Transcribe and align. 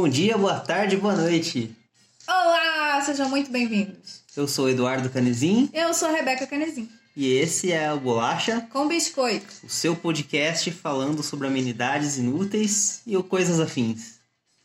Bom 0.00 0.08
dia, 0.08 0.38
boa 0.38 0.60
tarde, 0.60 0.96
boa 0.96 1.16
noite. 1.16 1.74
Olá, 2.24 3.02
sejam 3.04 3.28
muito 3.28 3.50
bem-vindos. 3.50 4.22
Eu 4.36 4.46
sou 4.46 4.66
o 4.66 4.68
Eduardo 4.68 5.10
Canezin 5.10 5.68
Eu 5.72 5.92
sou 5.92 6.06
a 6.06 6.12
Rebeca 6.12 6.46
Canezin, 6.46 6.88
e 7.16 7.32
esse 7.32 7.72
é 7.72 7.92
o 7.92 7.98
Bolacha, 7.98 8.60
com 8.72 8.86
biscoito. 8.86 9.52
o 9.64 9.68
seu 9.68 9.96
podcast 9.96 10.70
falando 10.70 11.20
sobre 11.20 11.48
amenidades 11.48 12.16
inúteis 12.16 13.02
e 13.04 13.20
coisas 13.24 13.58
afins. 13.58 14.20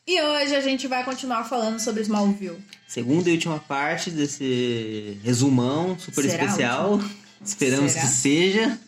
E 0.06 0.22
hoje 0.22 0.56
a 0.56 0.62
gente 0.62 0.88
vai 0.88 1.04
continuar 1.04 1.46
falando 1.46 1.80
sobre 1.80 2.04
Smallville. 2.04 2.64
Segunda 2.88 3.28
e 3.28 3.34
última 3.34 3.58
parte 3.58 4.12
desse 4.12 5.18
resumão 5.24 5.98
super 5.98 6.30
Será 6.30 6.44
especial. 6.44 7.02
Esperamos 7.44 7.92
Será? 7.94 8.06
que 8.06 8.14
seja. 8.14 8.80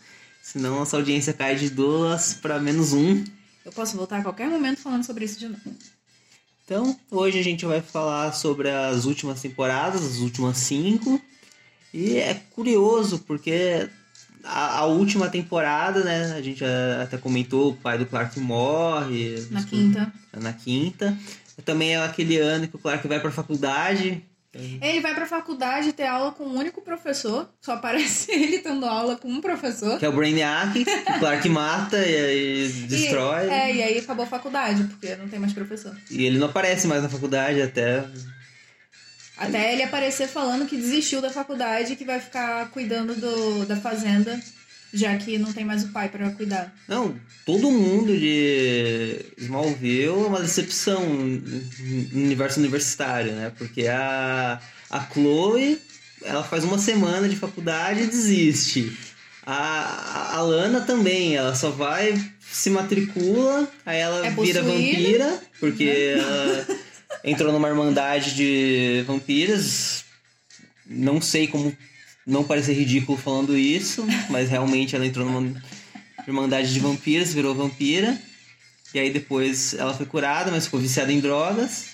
Senão 0.44 0.76
nossa 0.76 0.96
audiência 0.96 1.34
cai 1.34 1.56
de 1.56 1.72
duas 1.72 2.36
para 2.36 2.60
menos 2.60 2.94
um. 2.94 3.24
Eu 3.66 3.72
posso 3.72 3.98
voltar 3.98 4.20
a 4.20 4.22
qualquer 4.22 4.48
momento 4.48 4.78
falando 4.78 5.04
sobre 5.04 5.26
isso 5.26 5.40
de 5.40 5.48
novo. 5.48 5.76
Então, 6.66 6.98
hoje 7.12 7.38
a 7.38 7.44
gente 7.44 7.64
vai 7.64 7.80
falar 7.80 8.32
sobre 8.32 8.72
as 8.72 9.06
últimas 9.06 9.40
temporadas, 9.40 10.04
as 10.04 10.18
últimas 10.18 10.58
cinco. 10.58 11.22
E 11.94 12.18
é 12.18 12.34
curioso, 12.34 13.20
porque 13.20 13.88
a, 14.44 14.80
a 14.80 14.86
última 14.86 15.30
temporada, 15.30 16.04
né? 16.04 16.34
A 16.34 16.42
gente 16.42 16.64
até 17.04 17.18
comentou, 17.18 17.70
o 17.70 17.76
pai 17.76 18.00
do 18.00 18.06
Clark 18.08 18.40
morre. 18.40 19.46
Na 19.52 19.64
quinta. 19.64 20.14
Na 20.34 20.54
quinta. 20.54 21.16
Também 21.64 21.94
é 21.94 22.04
aquele 22.04 22.38
ano 22.40 22.68
que 22.68 22.76
o 22.76 22.80
Clark 22.80 23.08
vai 23.08 23.20
pra 23.20 23.32
faculdade. 23.32 24.24
Ele 24.82 25.02
vai 25.02 25.14
pra 25.14 25.26
faculdade 25.26 25.92
ter 25.92 26.06
aula 26.06 26.32
com 26.32 26.46
um 26.46 26.58
único 26.58 26.82
professor. 26.82 27.50
Só 27.62 27.74
aparece 27.74 28.32
ele 28.34 28.60
tendo 28.60 28.86
aula 28.86 29.18
com 29.18 29.28
um 29.28 29.42
professor. 29.42 30.00
Que 30.00 30.06
é 30.06 30.10
o 30.10 30.14
Brainiac, 30.14 30.86
que 30.86 30.90
o 30.90 31.20
Clark 31.20 31.50
mata 31.50 31.98
e, 31.98 32.16
aí 32.16 32.70
destrói. 32.88 33.48
E, 33.48 33.50
é, 33.50 33.76
e 33.76 33.84
aí 33.84 33.98
acabou 34.00 34.24
a 34.24 34.28
faculdade, 34.28 34.84
porque 34.86 35.16
não 35.16 35.28
tem 35.28 35.40
mais 35.40 35.54
professor. 35.54 35.96
E 36.10 36.26
ele 36.26 36.38
não 36.38 36.48
aparece 36.48 36.88
mais 36.88 37.04
na 37.04 37.10
faculdade 37.10 37.62
até. 37.62 38.06
Até 39.38 39.74
ele 39.74 39.84
aparecer 39.84 40.28
falando 40.28 40.66
que 40.66 40.78
desistiu 40.78 41.22
da 41.22 41.30
faculdade 41.30 41.94
e 41.94 41.96
que 41.98 42.06
vai 42.06 42.22
ficar 42.22 42.70
cuidando 42.70 43.14
do, 43.16 43.66
da 43.66 43.76
fazenda, 43.76 44.40
já 44.96 45.16
que 45.18 45.38
não 45.38 45.52
tem 45.52 45.66
mais 45.66 45.84
o 45.84 45.90
pai 45.90 46.10
pra 46.10 46.32
cuidar. 46.32 46.74
Não, 46.88 47.16
todo 47.46 47.70
mundo 47.70 48.18
de 48.18 49.20
Smallville 49.38 50.06
é 50.06 50.12
uma 50.12 50.42
decepção 50.42 51.06
no 51.06 52.22
universo 52.24 52.60
universitário, 52.60 53.34
né? 53.34 53.52
Porque 53.58 53.88
a, 53.88 54.60
a 54.90 55.00
Chloe, 55.12 55.80
ela 56.24 56.44
faz 56.44 56.64
uma 56.64 56.78
semana 56.78 57.28
de 57.28 57.36
faculdade 57.36 58.04
e 58.04 58.08
desiste. 58.08 58.98
A, 59.46 60.38
a 60.38 60.42
Lana 60.42 60.82
também, 60.82 61.36
ela 61.36 61.54
só 61.54 61.70
vai, 61.70 62.20
se 62.40 62.70
matricula, 62.70 63.70
aí 63.86 64.00
ela 64.00 64.26
É 64.26 64.32
vira 64.32 64.64
vampira, 64.64 65.40
porque 65.60 66.16
ela 66.18 66.68
entrou 67.24 67.52
numa 67.52 67.68
irmandade 67.68 68.34
de 68.34 69.04
vampiras. 69.06 70.06
Não 70.88 71.20
sei 71.20 71.48
como 71.48 71.76
não 72.26 72.44
parecer 72.44 72.74
ridículo 72.74 73.18
falando 73.18 73.58
isso, 73.58 74.06
mas 74.30 74.50
realmente 74.50 74.96
ela 74.96 75.06
entrou 75.06 75.30
numa 75.30 75.62
irmandade 76.28 76.74
de 76.74 76.80
vampiras, 76.80 77.34
virou 77.34 77.54
vampira. 77.54 78.20
E 78.94 79.00
aí 79.00 79.12
depois 79.12 79.74
ela 79.74 79.94
foi 79.94 80.06
curada, 80.06 80.50
mas 80.52 80.66
ficou 80.66 80.80
viciada 80.80 81.12
em 81.12 81.20
drogas. 81.20 81.88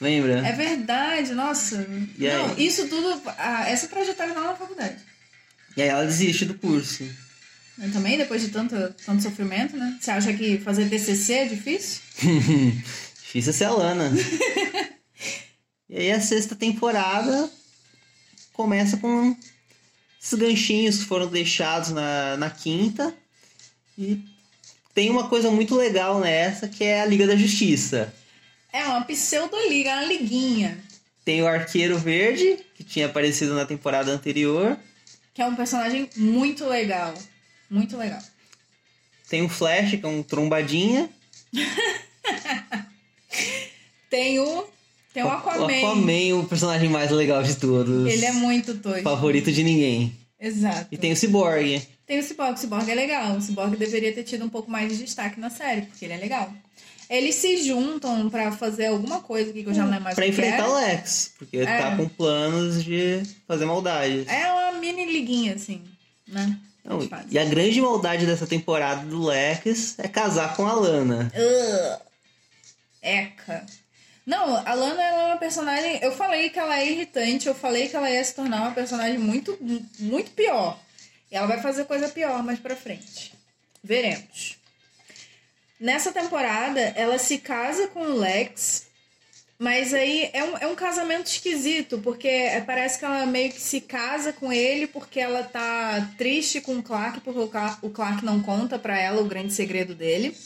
Lembra? 0.00 0.46
É 0.46 0.52
verdade, 0.52 1.32
nossa. 1.32 1.86
E 2.18 2.28
aí? 2.28 2.36
Não, 2.36 2.58
isso 2.58 2.88
tudo. 2.88 3.22
ah, 3.38 3.68
essa 3.68 3.86
trajetória 3.88 4.34
não 4.34 4.44
é 4.44 4.46
na 4.48 4.56
faculdade. 4.56 4.96
E 5.76 5.82
aí 5.82 5.88
ela 5.88 6.04
desiste 6.04 6.44
do 6.44 6.54
curso. 6.54 7.04
Eu 7.78 7.92
também, 7.92 8.16
depois 8.16 8.40
de 8.40 8.48
tanto, 8.48 8.74
tanto 9.04 9.22
sofrimento, 9.22 9.76
né? 9.76 9.98
Você 10.00 10.10
acha 10.10 10.32
que 10.32 10.58
fazer 10.58 10.88
TCC 10.88 11.32
é 11.34 11.44
difícil? 11.44 12.00
Difícil 13.22 13.50
é 13.50 13.52
ser 13.52 13.64
a 13.64 13.70
Lana. 13.70 14.10
e 15.90 15.98
aí 15.98 16.12
a 16.12 16.20
sexta 16.20 16.54
temporada 16.54 17.50
começa 18.54 18.96
com 18.96 19.36
esses 20.26 20.38
ganchinhos 20.38 20.98
que 20.98 21.04
foram 21.04 21.28
deixados 21.28 21.90
na, 21.90 22.36
na 22.36 22.50
quinta. 22.50 23.14
E 23.96 24.18
tem 24.92 25.08
uma 25.08 25.28
coisa 25.28 25.52
muito 25.52 25.76
legal 25.76 26.18
nessa, 26.18 26.66
que 26.68 26.82
é 26.82 27.00
a 27.00 27.06
Liga 27.06 27.26
da 27.28 27.36
Justiça. 27.36 28.12
É 28.72 28.84
uma 28.84 29.04
pseudo-liga, 29.04 29.92
uma 29.92 30.04
liguinha. 30.04 30.78
Tem 31.24 31.42
o 31.42 31.46
Arqueiro 31.46 31.96
Verde, 31.96 32.58
que 32.74 32.82
tinha 32.82 33.06
aparecido 33.06 33.54
na 33.54 33.64
temporada 33.64 34.10
anterior. 34.10 34.76
Que 35.32 35.42
é 35.42 35.46
um 35.46 35.54
personagem 35.54 36.10
muito 36.16 36.66
legal. 36.66 37.14
Muito 37.70 37.96
legal. 37.96 38.22
Tem 39.28 39.42
o 39.42 39.48
Flash, 39.48 39.90
que 39.92 40.04
é 40.04 40.08
um 40.08 40.22
trombadinha. 40.22 41.08
Tem 44.10 44.38
o. 44.38 44.75
Tem 45.16 45.24
o 45.24 45.30
Aquaman. 45.30 45.64
O 45.64 45.66
Aquaman, 45.66 46.40
o 46.40 46.44
personagem 46.46 46.90
mais 46.90 47.10
legal 47.10 47.42
de 47.42 47.54
todos. 47.54 48.06
Ele 48.06 48.26
é 48.26 48.32
muito 48.32 48.74
doido. 48.74 49.02
Favorito 49.02 49.50
de 49.50 49.64
ninguém. 49.64 50.14
Exato. 50.38 50.88
E 50.92 50.98
tem 50.98 51.10
o 51.10 51.16
Cyborg. 51.16 51.80
Tem 52.06 52.18
o 52.18 52.22
Cyborg. 52.22 52.52
O 52.52 52.58
Cyborg 52.58 52.90
é 52.90 52.94
legal. 52.94 53.34
O 53.34 53.40
Cyborg 53.40 53.78
deveria 53.78 54.12
ter 54.12 54.24
tido 54.24 54.44
um 54.44 54.50
pouco 54.50 54.70
mais 54.70 54.92
de 54.92 55.02
destaque 55.02 55.40
na 55.40 55.48
série, 55.48 55.86
porque 55.86 56.04
ele 56.04 56.12
é 56.12 56.18
legal. 56.18 56.52
Eles 57.08 57.34
se 57.36 57.64
juntam 57.66 58.28
pra 58.28 58.52
fazer 58.52 58.88
alguma 58.88 59.20
coisa 59.22 59.54
que 59.54 59.64
eu 59.64 59.72
já 59.72 59.84
não 59.84 59.88
lembro 59.88 60.04
mais 60.04 60.16
Pra 60.16 60.26
enfrentar 60.26 60.66
é. 60.66 60.68
o 60.68 60.74
Lex. 60.74 61.32
Porque 61.38 61.56
É. 61.56 61.64
tá 61.64 61.96
com 61.96 62.06
planos 62.10 62.84
de 62.84 63.22
fazer 63.48 63.64
maldade. 63.64 64.26
É 64.28 64.52
uma 64.52 64.72
mini 64.72 65.10
liguinha, 65.10 65.54
assim, 65.54 65.80
né? 66.28 66.58
Não, 66.84 66.98
e 67.30 67.38
a 67.38 67.44
grande 67.46 67.80
maldade 67.80 68.26
dessa 68.26 68.46
temporada 68.46 69.06
do 69.06 69.24
Lex 69.24 69.98
é 69.98 70.08
casar 70.08 70.54
com 70.54 70.66
a 70.66 70.74
Lana. 70.74 71.32
Ugh. 71.34 72.00
Eca. 73.00 73.64
Não, 74.26 74.56
a 74.56 74.74
Lana 74.74 75.00
ela 75.00 75.22
é 75.22 75.26
uma 75.26 75.36
personagem. 75.36 76.00
Eu 76.02 76.10
falei 76.10 76.50
que 76.50 76.58
ela 76.58 76.76
é 76.78 76.90
irritante, 76.90 77.46
eu 77.46 77.54
falei 77.54 77.88
que 77.88 77.94
ela 77.94 78.10
ia 78.10 78.24
se 78.24 78.34
tornar 78.34 78.62
uma 78.62 78.72
personagem 78.72 79.18
muito, 79.18 79.56
muito 80.00 80.32
pior. 80.32 80.78
E 81.30 81.36
ela 81.36 81.46
vai 81.46 81.60
fazer 81.62 81.84
coisa 81.84 82.08
pior 82.08 82.42
mais 82.42 82.58
pra 82.58 82.74
frente. 82.74 83.32
Veremos. 83.82 84.58
Nessa 85.78 86.10
temporada, 86.10 86.80
ela 86.96 87.18
se 87.18 87.38
casa 87.38 87.86
com 87.88 88.00
o 88.00 88.16
Lex, 88.18 88.86
mas 89.58 89.94
aí 89.94 90.28
é 90.32 90.42
um, 90.42 90.58
é 90.58 90.66
um 90.66 90.74
casamento 90.74 91.26
esquisito, 91.26 91.98
porque 92.00 92.26
é- 92.26 92.60
parece 92.62 92.98
que 92.98 93.04
ela 93.04 93.26
meio 93.26 93.52
que 93.52 93.60
se 93.60 93.80
casa 93.80 94.32
com 94.32 94.52
ele 94.52 94.86
porque 94.88 95.20
ela 95.20 95.44
tá 95.44 96.10
triste 96.18 96.60
com 96.60 96.78
o 96.78 96.82
Clark, 96.82 97.20
porque 97.20 97.38
o 97.82 97.90
Clark, 97.90 98.24
não 98.24 98.42
conta 98.42 98.78
pra 98.78 98.98
ela 98.98 99.20
o 99.22 99.26
grande 99.26 99.52
segredo 99.52 99.94
dele 99.94 100.36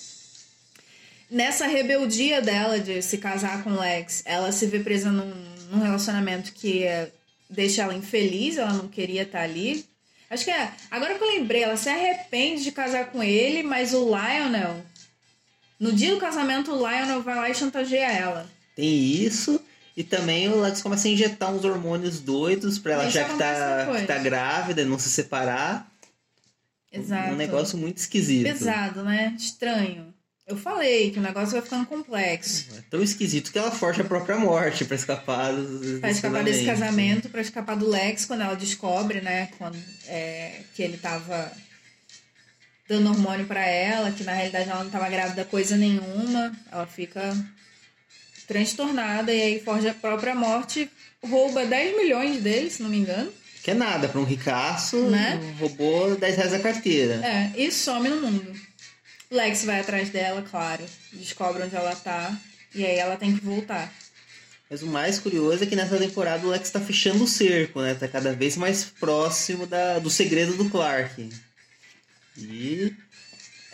nessa 1.31 1.67
rebeldia 1.67 2.43
dela 2.43 2.79
de 2.79 3.01
se 3.03 3.19
casar 3.19 3.63
com 3.63 3.71
o 3.71 3.81
Lex, 3.81 4.23
ela 4.25 4.51
se 4.51 4.67
vê 4.67 4.81
presa 4.81 5.11
num, 5.11 5.33
num 5.71 5.81
relacionamento 5.81 6.53
que 6.53 6.83
eh, 6.83 7.11
deixa 7.49 7.83
ela 7.83 7.95
infeliz, 7.95 8.59
ela 8.59 8.73
não 8.73 8.89
queria 8.89 9.23
estar 9.23 9.43
ali. 9.43 9.85
Acho 10.29 10.45
que 10.45 10.51
é. 10.51 10.73
Agora 10.91 11.17
que 11.17 11.23
eu 11.23 11.29
lembrei, 11.29 11.63
ela 11.63 11.77
se 11.77 11.89
arrepende 11.89 12.63
de 12.63 12.73
casar 12.73 13.07
com 13.11 13.23
ele, 13.23 13.63
mas 13.63 13.95
o 13.95 14.05
Lionel. 14.05 14.85
No 15.79 15.93
dia 15.93 16.15
do 16.15 16.21
casamento, 16.21 16.73
o 16.73 16.77
Lionel 16.77 17.23
vai 17.23 17.35
lá 17.35 17.49
e 17.49 17.55
chantageia 17.55 18.13
ela. 18.13 18.51
Tem 18.77 18.87
isso. 18.87 19.61
E 19.97 20.05
também 20.05 20.49
o 20.49 20.61
Lex 20.61 20.83
começa 20.83 21.09
a 21.09 21.11
injetar 21.11 21.53
uns 21.53 21.65
hormônios 21.65 22.21
doidos 22.21 22.79
pra 22.79 22.95
ela 22.95 23.09
Isso 23.09 23.19
achar 23.19 23.31
que 23.31 23.39
tá, 23.39 23.89
que 24.01 24.07
tá 24.07 24.19
grávida 24.19 24.83
e 24.83 24.85
não 24.85 24.99
se 24.99 25.11
separar. 25.11 25.91
Exato. 26.93 27.33
Um 27.33 27.37
negócio 27.37 27.77
muito 27.77 27.99
esquisito. 27.99 28.45
Pesado, 28.45 29.03
né? 29.03 29.35
Estranho. 29.37 30.10
Eu 30.51 30.57
falei 30.57 31.13
que 31.13 31.19
o 31.21 31.23
negócio 31.23 31.53
vai 31.53 31.63
ficando 31.63 31.87
complexo. 31.87 32.67
É 32.77 32.83
tão 32.91 33.01
esquisito 33.01 33.53
que 33.53 33.59
ela 33.59 33.71
forja 33.71 34.03
a 34.03 34.05
própria 34.05 34.37
morte 34.37 34.85
pra 34.85 34.97
escapar 34.97 35.53
do, 35.55 36.01
Pra 36.01 36.11
escapar 36.11 36.43
desse 36.43 36.65
casamento, 36.67 37.29
pra 37.29 37.41
escapar 37.41 37.77
do 37.77 37.89
Lex, 37.89 38.25
quando 38.27 38.43
ela 38.43 38.57
descobre, 38.57 39.21
né, 39.21 39.49
quando, 39.57 39.79
é, 40.09 40.61
que 40.75 40.83
ele 40.83 40.97
tava 40.97 41.53
dando 42.89 43.11
hormônio 43.11 43.47
pra 43.47 43.65
ela, 43.65 44.11
que 44.11 44.25
na 44.25 44.33
realidade 44.33 44.69
ela 44.69 44.83
não 44.83 44.91
tava 44.91 45.09
grávida 45.09 45.45
coisa 45.45 45.77
nenhuma, 45.77 46.53
ela 46.73 46.87
fica 46.87 47.33
transtornada 48.49 49.33
e 49.33 49.41
aí 49.41 49.61
forja 49.61 49.93
a 49.93 49.95
própria 49.95 50.35
morte, 50.35 50.91
rouba 51.23 51.65
10 51.65 51.97
milhões 51.97 52.43
dele, 52.43 52.69
se 52.71 52.83
não 52.83 52.91
me 52.91 52.99
engano, 52.99 53.33
Que 53.63 53.71
é 53.71 53.75
nada, 53.75 54.09
pra 54.09 54.21
um 54.21 54.25
ricaço, 54.25 54.97
Né? 55.11 55.39
roubou 55.61 56.17
10 56.17 56.37
reais 56.37 56.51
da 56.51 56.59
carteira. 56.59 57.15
é, 57.25 57.53
e 57.57 57.71
some 57.71 58.09
no 58.09 58.21
mundo. 58.21 58.70
Lex 59.31 59.65
vai 59.65 59.79
atrás 59.79 60.11
dela, 60.11 60.43
claro, 60.43 60.85
descobre 61.13 61.63
onde 61.63 61.77
ela 61.77 61.95
tá, 61.95 62.37
e 62.75 62.85
aí 62.85 62.97
ela 62.97 63.17
tem 63.17 63.37
que 63.37 63.45
voltar. 63.45 63.93
Mas 64.69 64.83
o 64.83 64.87
mais 64.87 65.21
curioso 65.21 65.63
é 65.63 65.67
que 65.67 65.77
nessa 65.77 65.97
temporada 65.99 66.45
o 66.45 66.51
Lex 66.51 66.71
tá 66.71 66.81
fechando 66.81 67.25
o 67.25 67.29
cerco, 67.29 67.81
né? 67.81 67.95
Tá 67.95 68.09
cada 68.09 68.33
vez 68.33 68.57
mais 68.57 68.85
próximo 68.85 69.67
da, 69.67 70.01
do 70.01 70.11
segredo 70.11 70.55
do 70.55 70.69
Clark. 70.69 71.29
E 72.37 72.93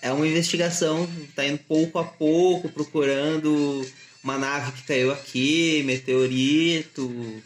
é 0.02 0.12
uma 0.12 0.26
investigação, 0.26 1.08
tá 1.34 1.46
indo 1.46 1.58
pouco 1.58 1.98
a 1.98 2.04
pouco, 2.04 2.68
procurando 2.68 3.86
uma 4.22 4.38
nave 4.38 4.72
que 4.72 4.82
caiu 4.82 5.12
aqui, 5.12 5.82
meteorito. 5.84 7.42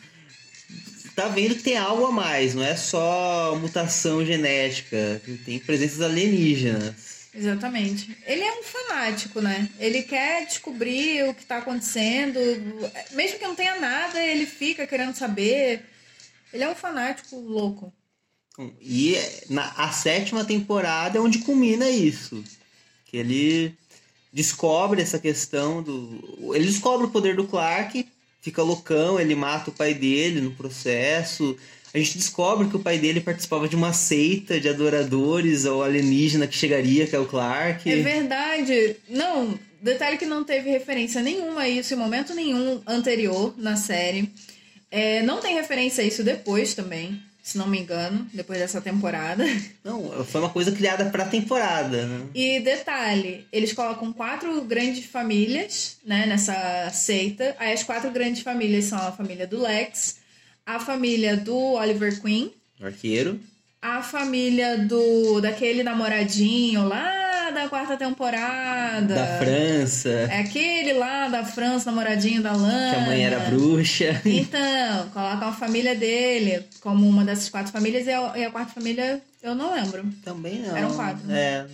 Tá 1.14 1.28
vendo 1.28 1.54
que 1.54 1.62
tem 1.62 1.76
algo 1.76 2.06
a 2.06 2.12
mais, 2.12 2.54
não 2.54 2.64
é 2.64 2.76
só 2.76 3.56
mutação 3.60 4.24
genética, 4.24 5.20
tem 5.44 5.58
presenças 5.58 6.00
alienígenas. 6.00 7.09
Exatamente. 7.32 8.16
Ele 8.26 8.42
é 8.42 8.58
um 8.58 8.62
fanático, 8.62 9.40
né? 9.40 9.68
Ele 9.78 10.02
quer 10.02 10.46
descobrir 10.46 11.28
o 11.28 11.34
que 11.34 11.46
tá 11.46 11.58
acontecendo. 11.58 12.38
Mesmo 13.12 13.38
que 13.38 13.46
não 13.46 13.54
tenha 13.54 13.78
nada, 13.80 14.20
ele 14.20 14.46
fica 14.46 14.86
querendo 14.86 15.14
saber. 15.14 15.84
Ele 16.52 16.64
é 16.64 16.68
um 16.68 16.74
fanático 16.74 17.36
louco. 17.36 17.92
E 18.80 19.16
na, 19.48 19.70
a 19.76 19.92
sétima 19.92 20.44
temporada 20.44 21.18
é 21.18 21.20
onde 21.20 21.38
culmina 21.38 21.88
isso. 21.88 22.42
Que 23.06 23.16
ele 23.16 23.74
descobre 24.32 25.00
essa 25.00 25.18
questão 25.18 25.82
do. 25.82 26.54
Ele 26.54 26.66
descobre 26.66 27.06
o 27.06 27.10
poder 27.10 27.36
do 27.36 27.46
Clark, 27.46 28.06
fica 28.40 28.62
loucão, 28.62 29.20
ele 29.20 29.34
mata 29.34 29.70
o 29.70 29.74
pai 29.74 29.94
dele 29.94 30.40
no 30.40 30.52
processo. 30.52 31.56
A 31.92 31.98
gente 31.98 32.16
descobre 32.16 32.68
que 32.68 32.76
o 32.76 32.80
pai 32.80 32.98
dele 32.98 33.20
participava 33.20 33.68
de 33.68 33.74
uma 33.74 33.92
seita 33.92 34.60
de 34.60 34.68
adoradores 34.68 35.66
ao 35.66 35.82
alienígena 35.82 36.46
que 36.46 36.56
chegaria, 36.56 37.06
que 37.06 37.16
é 37.16 37.18
o 37.18 37.26
Clark. 37.26 37.90
É 37.90 37.96
verdade. 37.96 38.96
Não, 39.08 39.58
detalhe 39.82 40.16
que 40.16 40.26
não 40.26 40.44
teve 40.44 40.70
referência 40.70 41.20
nenhuma 41.20 41.62
a 41.62 41.68
isso 41.68 41.92
em 41.92 41.96
momento 41.96 42.34
nenhum 42.34 42.80
anterior 42.86 43.54
na 43.56 43.76
série. 43.76 44.30
É, 44.90 45.22
não 45.22 45.40
tem 45.40 45.54
referência 45.54 46.02
a 46.02 46.06
isso 46.06 46.22
depois 46.22 46.74
também, 46.74 47.20
se 47.42 47.56
não 47.56 47.66
me 47.66 47.78
engano, 47.80 48.26
depois 48.32 48.58
dessa 48.58 48.80
temporada. 48.80 49.44
Não, 49.82 50.24
foi 50.24 50.40
uma 50.40 50.50
coisa 50.50 50.72
criada 50.72 51.06
pra 51.06 51.24
temporada, 51.24 52.06
né? 52.06 52.26
E 52.34 52.60
detalhe, 52.60 53.46
eles 53.52 53.72
colocam 53.72 54.12
quatro 54.12 54.60
grandes 54.62 55.06
famílias, 55.06 55.96
né, 56.04 56.26
nessa 56.26 56.90
seita. 56.92 57.56
Aí 57.58 57.72
as 57.72 57.82
quatro 57.82 58.10
grandes 58.10 58.42
famílias 58.42 58.84
são 58.84 58.98
a 58.98 59.12
família 59.12 59.46
do 59.46 59.60
Lex, 59.60 60.16
a 60.74 60.80
família 60.80 61.36
do 61.36 61.56
Oliver 61.56 62.20
Queen, 62.20 62.52
Arqueiro. 62.82 63.38
a 63.80 64.02
família 64.02 64.78
do 64.78 65.40
daquele 65.40 65.82
namoradinho 65.82 66.86
lá 66.86 67.50
da 67.50 67.68
quarta 67.68 67.96
temporada. 67.96 69.14
Da 69.14 69.38
França. 69.38 70.08
É 70.08 70.40
aquele 70.40 70.92
lá 70.92 71.28
da 71.28 71.44
França, 71.44 71.90
namoradinho 71.90 72.40
da 72.42 72.52
Lana. 72.52 72.94
Que 72.94 73.00
a 73.00 73.06
mãe 73.06 73.24
era 73.24 73.38
bruxa. 73.40 74.20
Então, 74.24 75.08
colocam 75.12 75.48
a 75.48 75.52
família 75.52 75.94
dele 75.96 76.64
como 76.80 77.08
uma 77.08 77.24
dessas 77.24 77.48
quatro 77.48 77.72
famílias 77.72 78.06
e 78.06 78.12
a, 78.12 78.32
e 78.36 78.44
a 78.44 78.50
quarta 78.50 78.72
família 78.72 79.20
eu 79.42 79.54
não 79.54 79.74
lembro. 79.74 80.04
Também 80.24 80.60
não. 80.60 80.76
Eram 80.76 80.94
quatro, 80.94 81.26
né? 81.26 81.40
É. 81.40 81.66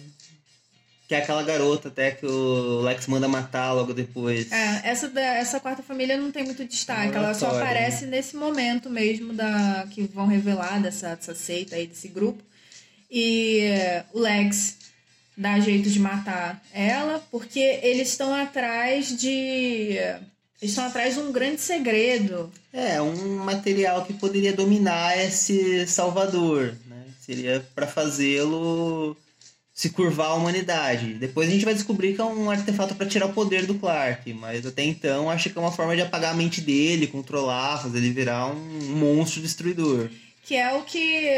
Que 1.09 1.15
é 1.15 1.19
aquela 1.19 1.43
garota 1.45 1.87
até 1.89 2.11
que 2.11 2.27
o 2.27 2.81
Lex 2.81 3.07
manda 3.07 3.29
matar 3.29 3.73
logo 3.73 3.95
depois. 3.95 4.51
É, 4.51 4.81
essa, 4.89 5.09
da- 5.09 5.21
essa 5.21 5.61
quarta 5.61 5.83
família 5.83 6.17
não 6.17 6.33
tem 6.33 6.43
muito 6.45 6.65
destaque. 6.65 7.17
Ela 7.17 7.33
só 7.33 7.47
aparece 7.49 8.07
nesse 8.07 8.35
momento 8.37 8.91
mesmo 8.91 9.33
da 9.33 9.87
que 9.91 10.03
vão 10.03 10.27
revelar 10.27 10.83
dessa, 10.83 11.15
dessa 11.15 11.35
seita 11.35 11.77
aí, 11.77 11.87
desse 11.87 12.09
grupo. 12.09 12.43
E 13.09 13.61
eh, 13.61 14.05
o 14.13 14.19
Lex 14.19 14.79
dá 15.37 15.61
jeito 15.61 15.89
de 15.89 16.01
matar 16.01 16.61
ela, 16.73 17.23
porque 17.31 17.61
eles 17.83 18.09
estão 18.09 18.35
atrás 18.35 19.17
de. 19.17 19.97
Eles 20.61 20.71
estão 20.73 20.87
atrás 20.87 21.15
de 21.15 21.21
um 21.21 21.31
grande 21.31 21.61
segredo. 21.61 22.51
É, 22.73 23.01
um 23.01 23.37
material 23.37 24.05
que 24.05 24.13
poderia 24.15 24.53
dominar 24.53 25.17
esse 25.23 25.87
Salvador, 25.87 26.75
né? 26.87 27.05
Seria 27.21 27.65
pra 27.77 27.87
fazê-lo 27.87 29.17
se 29.77 29.91
curvar 29.91 30.29
à 30.29 30.35
humanidade. 30.35 31.13
Depois 31.13 31.51
a 31.51 31.53
gente 31.53 31.67
vai 31.67 31.75
descobrir 31.75 32.15
que 32.15 32.21
é 32.23 32.25
um 32.25 32.51
artefato 32.51 32.95
pra 32.95 33.05
tirar 33.05 33.27
o 33.27 33.35
poder 33.35 33.67
do 33.67 33.75
Clark, 33.75 34.33
mas 34.33 34.65
até 34.65 34.83
então 34.83 35.31
acho 35.31 35.51
que 35.51 35.59
é 35.59 35.61
uma 35.61 35.71
forma 35.71 35.95
de 35.95 36.01
apagar 36.01 36.33
a 36.33 36.37
mente 36.37 36.63
dele, 36.63 37.07
controlar, 37.07 37.83
fazer 37.83 37.99
ele 37.99 38.11
virar 38.11 38.47
um 38.47 38.97
monstro 38.97 39.43
destruidor. 39.43 40.09
Que 40.45 40.57
é 40.57 40.73
o 40.73 40.83
que 40.83 41.29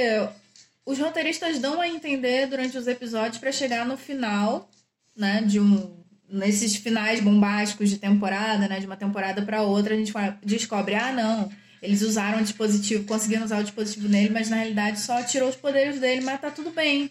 os 0.87 1.01
roteiristas 1.01 1.59
dão 1.59 1.81
a 1.81 1.89
entender 1.89 2.47
durante 2.47 2.79
os 2.79 2.87
episódios 2.87 3.39
para 3.39 3.51
chegar 3.51 3.85
no 3.85 3.97
final, 3.97 4.71
né, 5.17 5.43
de 5.45 5.59
um 5.59 5.99
nesses 6.31 6.77
finais 6.77 7.21
bombásticos 7.21 7.91
de 7.91 7.97
temporada, 7.97 8.69
né, 8.69 8.79
de 8.79 8.87
uma 8.87 8.97
temporada 8.97 9.43
para 9.43 9.63
outra, 9.63 9.95
a 9.95 9.97
gente 9.97 10.13
descobre, 10.45 10.95
ah, 10.95 11.11
não, 11.11 11.51
eles 11.83 12.03
usaram 12.03 12.39
o 12.39 12.43
dispositivo, 12.43 13.05
conseguiram 13.05 13.45
usar 13.45 13.59
o 13.59 13.65
dispositivo 13.65 14.09
nele, 14.09 14.31
mas 14.31 14.49
na 14.49 14.57
realidade 14.57 15.01
só 15.01 15.23
tirou 15.25 15.49
os 15.49 15.57
poderes 15.57 15.99
dele, 15.99 16.21
mas 16.21 16.41
tá 16.41 16.51
tudo 16.51 16.71
bem. 16.71 17.11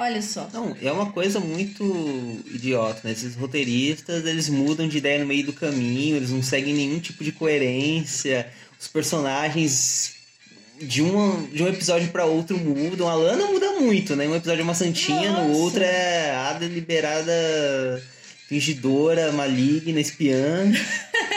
Olha 0.00 0.22
só. 0.22 0.48
Não, 0.52 0.76
é 0.80 0.92
uma 0.92 1.10
coisa 1.10 1.40
muito 1.40 1.82
idiota, 2.46 3.00
né? 3.02 3.10
Esses 3.10 3.34
roteiristas, 3.34 4.24
eles 4.24 4.48
mudam 4.48 4.86
de 4.86 4.98
ideia 4.98 5.18
no 5.18 5.26
meio 5.26 5.44
do 5.44 5.52
caminho, 5.52 6.14
eles 6.14 6.30
não 6.30 6.40
seguem 6.40 6.72
nenhum 6.72 7.00
tipo 7.00 7.24
de 7.24 7.32
coerência. 7.32 8.48
Os 8.80 8.86
personagens 8.86 10.14
de 10.80 11.02
um, 11.02 11.46
de 11.46 11.64
um 11.64 11.68
episódio 11.68 12.08
pra 12.10 12.24
outro 12.24 12.56
mudam. 12.56 13.08
A 13.08 13.14
Lana 13.14 13.46
muda 13.46 13.72
muito, 13.72 14.14
né? 14.14 14.28
Um 14.28 14.36
episódio 14.36 14.60
é 14.60 14.64
uma 14.64 14.74
santinha, 14.74 15.32
no 15.32 15.48
Nossa. 15.48 15.58
outro 15.58 15.82
é 15.82 16.30
a 16.30 16.52
deliberada 16.52 18.00
fingidora, 18.46 19.32
maligna, 19.32 20.00
espiã. 20.00 20.72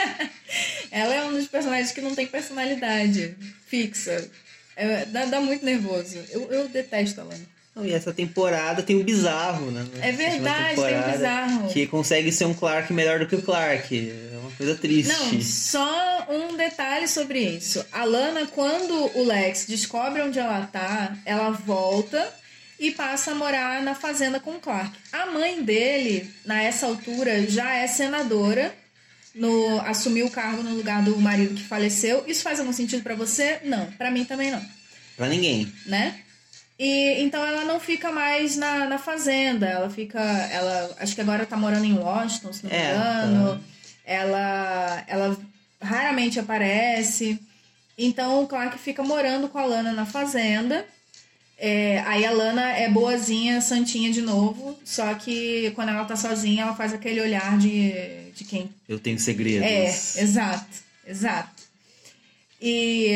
Ela 0.88 1.14
é 1.14 1.24
um 1.24 1.32
dos 1.32 1.48
personagens 1.48 1.90
que 1.90 2.00
não 2.00 2.14
tem 2.14 2.28
personalidade 2.28 3.34
fixa. 3.66 4.30
É, 4.76 5.04
dá, 5.06 5.24
dá 5.24 5.40
muito 5.40 5.64
nervoso. 5.64 6.18
Eu, 6.30 6.42
eu 6.52 6.68
detesto 6.68 7.20
a 7.20 7.24
Lana. 7.24 7.61
Não, 7.74 7.86
e 7.86 7.92
essa 7.92 8.12
temporada 8.12 8.82
tem 8.82 9.00
o 9.00 9.04
bizarro, 9.04 9.70
né? 9.70 9.86
Na 9.96 10.06
É 10.06 10.12
verdade, 10.12 10.74
tem 10.76 10.98
o 11.00 11.12
bizarro. 11.12 11.68
Que 11.72 11.86
consegue 11.86 12.30
ser 12.30 12.44
um 12.44 12.52
Clark 12.52 12.92
melhor 12.92 13.18
do 13.18 13.26
que 13.26 13.34
o 13.36 13.40
Clark. 13.42 13.96
É 14.10 14.36
uma 14.38 14.50
coisa 14.50 14.74
triste. 14.74 15.08
Não, 15.10 15.40
só 15.40 16.26
um 16.28 16.54
detalhe 16.56 17.08
sobre 17.08 17.38
isso. 17.40 17.84
A 17.90 18.04
Lana, 18.04 18.46
quando 18.46 18.94
o 19.16 19.24
Lex 19.24 19.64
descobre 19.66 20.20
onde 20.20 20.38
ela 20.38 20.66
tá, 20.70 21.16
ela 21.24 21.50
volta 21.50 22.30
e 22.78 22.90
passa 22.90 23.30
a 23.30 23.34
morar 23.34 23.82
na 23.82 23.94
fazenda 23.94 24.38
com 24.38 24.50
o 24.56 24.60
Clark. 24.60 24.92
A 25.10 25.26
mãe 25.26 25.62
dele, 25.62 26.28
nessa 26.44 26.84
altura, 26.86 27.46
já 27.48 27.74
é 27.74 27.86
senadora, 27.86 28.74
no, 29.34 29.80
assumiu 29.86 30.26
o 30.26 30.30
cargo 30.30 30.62
no 30.62 30.74
lugar 30.76 31.02
do 31.02 31.16
marido 31.18 31.54
que 31.54 31.62
faleceu. 31.64 32.22
Isso 32.26 32.42
faz 32.42 32.60
algum 32.60 32.72
sentido 32.72 33.02
pra 33.02 33.14
você? 33.14 33.60
Não, 33.64 33.86
Pra 33.92 34.10
mim 34.10 34.26
também 34.26 34.50
não, 34.50 34.62
Pra 35.16 35.26
ninguém. 35.26 35.72
né? 35.86 36.20
E 36.78 37.22
então 37.22 37.44
ela 37.46 37.64
não 37.64 37.78
fica 37.78 38.10
mais 38.10 38.56
na, 38.56 38.86
na 38.86 38.98
fazenda, 38.98 39.66
ela 39.66 39.88
fica, 39.90 40.20
ela 40.20 40.96
acho 40.98 41.14
que 41.14 41.20
agora 41.20 41.46
tá 41.46 41.56
morando 41.56 41.84
em 41.84 41.96
Washington, 41.98 42.52
se 42.52 42.64
não 42.64 42.70
me 42.70 42.76
É, 42.76 42.90
engano. 42.90 43.64
Ela 44.04 45.04
ela 45.06 45.36
raramente 45.80 46.40
aparece. 46.40 47.38
Então 47.96 48.42
o 48.42 48.46
Clark 48.48 48.78
fica 48.78 49.02
morando 49.02 49.48
com 49.48 49.58
a 49.58 49.64
Lana 49.64 49.92
na 49.92 50.06
fazenda. 50.06 50.84
É, 51.58 52.00
aí 52.06 52.24
a 52.26 52.32
Lana 52.32 52.72
é 52.72 52.88
boazinha, 52.88 53.60
santinha 53.60 54.10
de 54.10 54.20
novo. 54.22 54.76
Só 54.84 55.14
que 55.14 55.70
quando 55.76 55.90
ela 55.90 56.04
tá 56.04 56.16
sozinha, 56.16 56.62
ela 56.64 56.74
faz 56.74 56.92
aquele 56.92 57.20
olhar 57.20 57.56
de, 57.58 57.92
de 58.34 58.42
quem 58.44 58.70
Eu 58.88 58.98
tenho 58.98 59.18
segredos. 59.20 59.64
é, 60.16 60.22
exato, 60.22 60.66
exato. 61.06 61.62
E, 62.60 63.14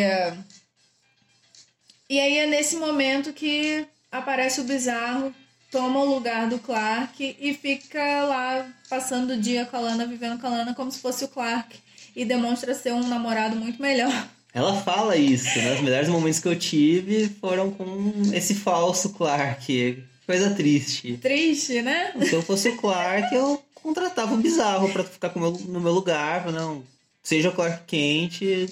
e 2.09 2.21
aí 2.21 2.39
é 2.39 2.47
nesse 2.47 2.77
momento 2.77 3.33
que 3.33 3.87
aparece 4.11 4.61
o 4.61 4.65
bizarro, 4.65 5.35
toma 5.71 6.01
o 6.01 6.15
lugar 6.15 6.49
do 6.49 6.59
Clark 6.59 7.37
e 7.39 7.55
fica 7.55 8.25
lá 8.25 8.67
passando 8.89 9.33
o 9.33 9.37
dia 9.37 9.67
com 9.67 9.77
a 9.77 9.81
Lana, 9.81 10.07
vivendo 10.07 10.41
com 10.41 10.47
a 10.47 10.51
Lana 10.51 10.75
como 10.75 10.91
se 10.91 11.01
fosse 11.01 11.25
o 11.25 11.29
Clark. 11.29 11.77
E 12.15 12.25
demonstra 12.25 12.75
ser 12.75 12.95
um 12.95 13.07
namorado 13.07 13.57
muito 13.57 13.83
melhor. 13.83 14.29
Ela 14.55 14.81
fala 14.81 15.17
isso, 15.17 15.59
né? 15.59 15.75
Os 15.75 15.83
melhores 15.83 16.09
momentos 16.09 16.41
que 16.41 16.49
eu 16.49 16.59
tive 16.59 17.29
foram 17.29 17.71
com 17.71 18.13
esse 18.33 18.55
falso 18.55 19.11
Clark. 19.11 20.03
Coisa 20.25 20.55
triste. 20.55 21.19
Triste, 21.19 21.83
né? 21.83 22.15
Se 22.25 22.33
eu 22.33 22.41
fosse 22.41 22.71
o 22.71 22.77
Clark, 22.79 23.35
eu 23.35 23.63
contratava 23.75 24.33
o 24.33 24.39
bizarro 24.39 24.91
pra 24.91 25.05
ficar 25.05 25.31
no 25.37 25.81
meu 25.81 25.93
lugar. 25.93 26.51
Não, 26.51 26.83
seja 27.23 27.51
o 27.51 27.53
Clark 27.53 27.83
quente 27.87 28.67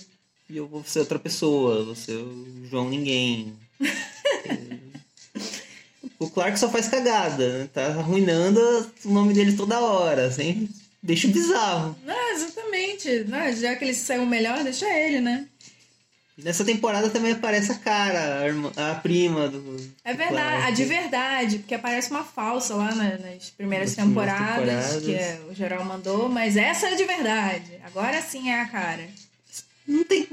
e 0.49 0.57
eu 0.57 0.67
vou 0.67 0.83
ser 0.85 1.01
outra 1.01 1.19
pessoa. 1.19 1.85
Vou 1.85 1.95
ser 1.95 2.17
o 2.17 2.67
João 2.71 2.89
Ninguém. 2.89 3.55
o 6.19 6.31
Clark 6.31 6.59
só 6.59 6.69
faz 6.71 6.89
cagada, 6.89 7.59
né? 7.61 7.69
Tá 7.73 7.87
arruinando 7.87 8.61
o 9.05 9.11
nome 9.13 9.35
dele 9.35 9.57
toda 9.57 9.81
hora. 9.81 10.27
Assim, 10.27 10.69
deixa 11.03 11.27
o 11.27 11.31
bizarro. 11.31 11.97
Ah, 12.07 12.33
exatamente. 12.35 13.27
Ah, 13.33 13.51
já 13.53 13.75
que 13.77 13.85
ele 13.85 13.95
saiu 13.95 14.27
melhor, 14.27 14.63
deixa 14.63 14.87
ele, 14.89 15.21
né? 15.21 15.47
Nessa 16.37 16.65
temporada 16.65 17.09
também 17.11 17.31
aparece 17.31 17.71
a 17.71 17.77
cara, 17.77 18.41
a, 18.41 18.47
irmã- 18.49 18.73
a 18.77 18.97
prima 18.97 19.47
do. 19.49 19.77
É 20.05 20.13
verdade, 20.15 20.57
a 20.57 20.61
Clark. 20.63 20.73
de 20.75 20.85
verdade, 20.85 21.59
porque 21.61 21.75
aparece 21.77 22.11
uma 22.11 22.25
falsa 22.25 22.75
lá 22.75 22.93
na- 22.93 23.19
nas 23.19 23.51
primeiras 23.51 23.51
Nas 23.51 23.51
primeiras 23.51 23.95
temporadas, 23.95 24.85
temporadas. 24.87 25.05
que 25.05 25.15
é- 25.15 25.41
o 25.49 25.55
geral 25.55 25.85
mandou, 25.85 26.29
mas 26.29 26.57
essa 26.57 26.89
é 26.89 26.97
de 26.97 27.05
verdade. 27.05 27.79
Agora 27.85 28.21
sim 28.21 28.51
é 28.51 28.61
a 28.61 28.67
cara. 28.67 29.09
Não 29.87 30.05
tem. 30.05 30.29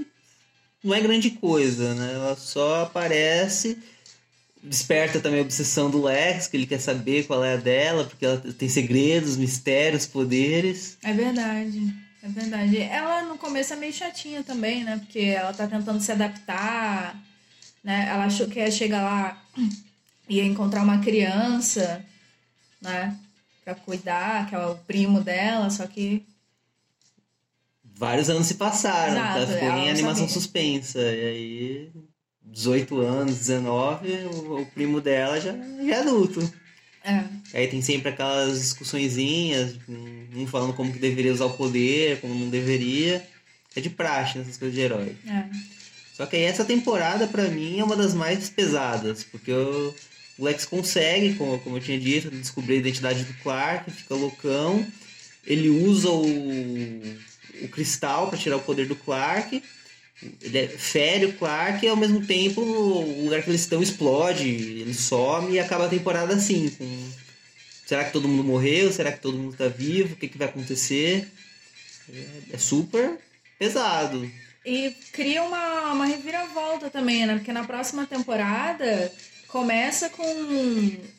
Não 0.83 0.93
é 0.93 1.01
grande 1.01 1.31
coisa, 1.31 1.93
né? 1.93 2.13
Ela 2.13 2.35
só 2.35 2.83
aparece. 2.83 3.77
Desperta 4.63 5.19
também 5.19 5.39
a 5.39 5.43
obsessão 5.43 5.89
do 5.89 6.03
Lex, 6.03 6.47
que 6.47 6.57
ele 6.57 6.67
quer 6.67 6.79
saber 6.79 7.25
qual 7.25 7.43
é 7.43 7.53
a 7.53 7.57
dela, 7.57 8.05
porque 8.05 8.25
ela 8.25 8.37
tem 8.37 8.69
segredos, 8.69 9.37
mistérios, 9.37 10.05
poderes. 10.05 10.97
É 11.03 11.13
verdade. 11.13 11.93
É 12.23 12.27
verdade. 12.27 12.77
Ela 12.77 13.23
no 13.23 13.37
começo 13.37 13.73
é 13.73 13.75
meio 13.75 13.93
chatinha 13.93 14.43
também, 14.43 14.83
né? 14.83 14.97
Porque 14.97 15.19
ela 15.19 15.51
tá 15.53 15.67
tentando 15.67 15.99
se 15.99 16.11
adaptar, 16.11 17.19
né? 17.83 18.07
Ela 18.07 18.25
achou 18.25 18.47
que 18.47 18.59
ia 18.59 18.69
chegar 18.69 19.01
lá 19.01 19.41
ia 20.29 20.45
encontrar 20.45 20.83
uma 20.83 20.99
criança. 20.99 22.03
né? 22.81 23.17
Pra 23.63 23.75
cuidar, 23.75 24.47
que 24.49 24.55
é 24.55 24.59
o 24.59 24.75
primo 24.75 25.21
dela, 25.21 25.69
só 25.69 25.85
que. 25.85 26.23
Vários 28.01 28.31
anos 28.31 28.47
se 28.47 28.55
passaram, 28.55 29.13
Exato, 29.13 29.37
ela 29.37 29.45
ficou 29.45 29.67
ela 29.69 29.77
em 29.77 29.89
animação 29.91 30.27
sabia. 30.27 30.33
suspensa. 30.33 30.99
E 30.99 31.23
aí, 31.23 31.91
18 32.43 32.99
anos, 32.99 33.37
19, 33.37 34.09
o, 34.09 34.61
o 34.61 34.65
primo 34.65 34.99
dela 34.99 35.39
já, 35.39 35.51
já 35.53 35.95
é 35.95 35.99
adulto. 35.99 36.41
É. 37.03 37.23
Aí 37.53 37.67
tem 37.67 37.79
sempre 37.79 38.09
aquelas 38.09 38.59
discussõezinhas, 38.59 39.75
um 40.35 40.47
falando 40.47 40.73
como 40.73 40.91
que 40.91 40.97
deveria 40.97 41.31
usar 41.31 41.45
o 41.45 41.53
poder, 41.53 42.19
como 42.21 42.33
não 42.33 42.49
deveria. 42.49 43.23
É 43.75 43.79
de 43.79 43.91
praxe 43.91 44.39
nessas 44.39 44.57
coisas 44.57 44.73
de 44.73 44.81
herói. 44.81 45.15
É. 45.27 45.45
Só 46.15 46.25
que 46.25 46.35
aí 46.35 46.41
essa 46.41 46.65
temporada, 46.65 47.27
pra 47.27 47.49
mim, 47.49 47.79
é 47.79 47.83
uma 47.83 47.95
das 47.95 48.15
mais 48.15 48.49
pesadas, 48.49 49.23
porque 49.23 49.51
o 49.51 49.93
o 50.39 50.45
Lex 50.45 50.65
consegue, 50.65 51.35
como, 51.35 51.59
como 51.59 51.77
eu 51.77 51.81
tinha 51.81 51.99
dito, 51.99 52.31
descobrir 52.31 52.73
a 52.73 52.79
identidade 52.79 53.25
do 53.25 53.33
Clark, 53.43 53.91
fica 53.91 54.15
loucão. 54.15 54.83
Ele 55.45 55.69
usa 55.69 56.09
o, 56.09 56.23
o 57.63 57.67
cristal 57.67 58.27
pra 58.29 58.37
tirar 58.37 58.57
o 58.57 58.61
poder 58.61 58.87
do 58.87 58.95
Clark. 58.95 59.61
Ele 60.41 60.57
é- 60.57 60.67
fere 60.67 61.25
o 61.25 61.33
Clark 61.33 61.83
e 61.85 61.89
ao 61.89 61.95
mesmo 61.95 62.25
tempo 62.25 62.61
o 62.61 63.23
lugar 63.23 63.41
que 63.41 63.49
eles 63.49 63.61
estão 63.61 63.81
explode, 63.81 64.47
ele 64.47 64.93
some 64.93 65.53
e 65.53 65.59
acaba 65.59 65.85
a 65.85 65.89
temporada 65.89 66.33
assim. 66.35 66.69
Com... 66.69 67.09
Será 67.85 68.03
que 68.05 68.13
todo 68.13 68.27
mundo 68.27 68.43
morreu? 68.43 68.91
Será 68.91 69.11
que 69.11 69.19
todo 69.19 69.37
mundo 69.37 69.55
tá 69.55 69.67
vivo? 69.67 70.13
O 70.13 70.17
que, 70.17 70.27
que 70.27 70.37
vai 70.37 70.47
acontecer? 70.47 71.27
É, 72.13 72.55
é 72.55 72.57
super 72.57 73.17
pesado. 73.57 74.29
E 74.65 74.95
cria 75.11 75.41
uma, 75.43 75.91
uma 75.91 76.05
reviravolta 76.05 76.89
também, 76.89 77.25
né? 77.25 77.35
Porque 77.35 77.51
na 77.51 77.63
próxima 77.63 78.05
temporada 78.05 79.11
começa 79.51 80.09
com 80.09 80.23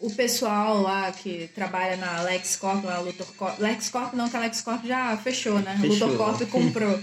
o 0.01 0.11
pessoal 0.11 0.81
lá 0.81 1.13
que 1.13 1.51
trabalha 1.55 1.97
na 1.97 2.23
LexCorp, 2.23 2.83
lá, 2.85 2.99
Luthor 2.99 3.27
Corp. 3.37 3.59
LexCorp 3.61 4.15
não, 4.15 4.29
que 4.29 4.37
a 4.37 4.41
LexCorp 4.41 4.85
já 4.87 5.17
fechou, 5.19 5.59
né? 5.61 5.77
Fechou. 5.81 6.09
Luthor 6.09 6.17
Corp 6.17 6.51
comprou. 6.51 6.99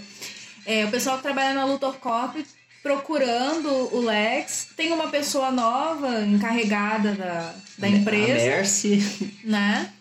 É, 0.66 0.86
o 0.86 0.92
pessoal 0.92 1.18
que 1.18 1.24
trabalha 1.24 1.54
na 1.54 1.66
Luthor 1.66 1.94
Corp 2.00 2.36
procurando 2.82 3.70
o 3.96 4.02
Lex. 4.02 4.70
Tem 4.76 4.92
uma 4.92 5.10
pessoa 5.10 5.52
nova 5.52 6.22
encarregada 6.22 7.14
da, 7.14 7.54
da 7.78 7.88
A 7.88 7.90
empresa 7.90 8.34
Mercy 8.34 9.34
né? 9.44 9.92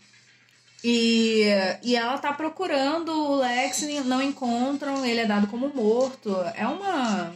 E, 0.83 1.45
e 1.83 1.97
ela 1.97 2.19
tá 2.19 2.33
procurando 2.33 3.11
o 3.13 3.37
Lex 3.37 3.83
e 3.83 4.01
não 4.01 4.23
encontram, 4.23 5.05
ele 5.05 5.21
é 5.21 5.27
dado 5.27 5.49
como 5.49 5.75
morto. 5.75 6.37
É 6.55 6.67
uma, 6.67 7.35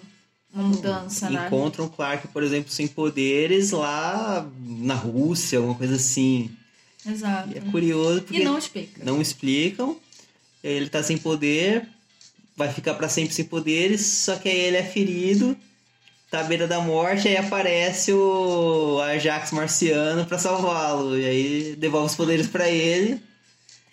uma 0.55 0.65
mudança, 0.65 1.31
né? 1.31 1.47
encontram 1.47 1.89
Clark, 1.89 2.29
por 2.29 2.43
exemplo, 2.43 2.71
sem 2.71 2.87
poderes 2.87 3.71
lá 3.71 4.47
na 4.61 4.95
Rússia, 4.95 5.59
alguma 5.59 5.75
coisa 5.75 5.97
assim. 5.97 6.51
Exato. 7.07 7.51
E 7.55 7.59
é 7.59 7.61
curioso 7.61 8.23
porque 8.23 8.41
E 8.41 8.45
não 8.45 8.59
explica. 8.59 9.05
não 9.05 9.21
explicam. 9.21 9.97
Ele 10.63 10.89
tá 10.89 11.03
sem 11.03 11.19
poder, 11.19 11.89
vai 12.57 12.73
ficar 12.73 12.95
pra 12.95 13.09
sempre 13.09 13.35
sem 13.35 13.45
poderes, 13.45 14.05
só 14.07 14.37
que 14.37 14.49
aí 14.49 14.57
ele 14.61 14.77
é 14.77 14.85
ferido, 14.85 15.57
tá 16.31 16.41
à 16.41 16.45
beira 16.45 16.69
da 16.69 16.81
morte, 16.81 17.27
aí 17.27 17.37
aparece 17.37 18.13
o 18.13 19.01
Ajax 19.01 19.51
marciano 19.51 20.25
pra 20.25 20.39
salvá-lo. 20.39 21.19
E 21.19 21.25
aí 21.25 21.77
devolve 21.77 22.07
os 22.11 22.15
poderes 22.15 22.47
pra 22.47 22.69
ele. 22.69 23.21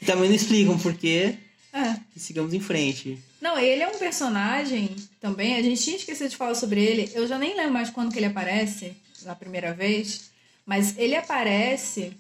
E 0.02 0.06
também 0.06 0.30
não 0.30 0.36
explicam 0.36 0.78
por 0.78 0.94
quê. 0.94 1.36
É. 1.74 1.96
E 2.16 2.20
sigamos 2.20 2.54
em 2.54 2.60
frente. 2.60 3.18
Não, 3.42 3.58
ele 3.58 3.82
é 3.82 3.88
um 3.88 3.98
personagem 3.98 4.96
também. 5.22 5.56
A 5.56 5.62
gente 5.62 5.82
tinha 5.82 5.96
esquecido 5.96 6.30
de 6.30 6.38
falar 6.38 6.56
sobre 6.56 6.84
ele. 6.84 7.10
Eu 7.14 7.28
já 7.28 7.38
nem 7.38 7.56
lembro 7.56 7.74
mais 7.74 7.90
quando 7.90 8.12
que 8.12 8.20
ele 8.20 8.26
aparece, 8.26 8.94
na 9.24 9.34
primeira 9.36 9.74
vez. 9.74 10.30
Mas 10.66 10.98
ele 10.98 11.16
aparece 11.16 12.14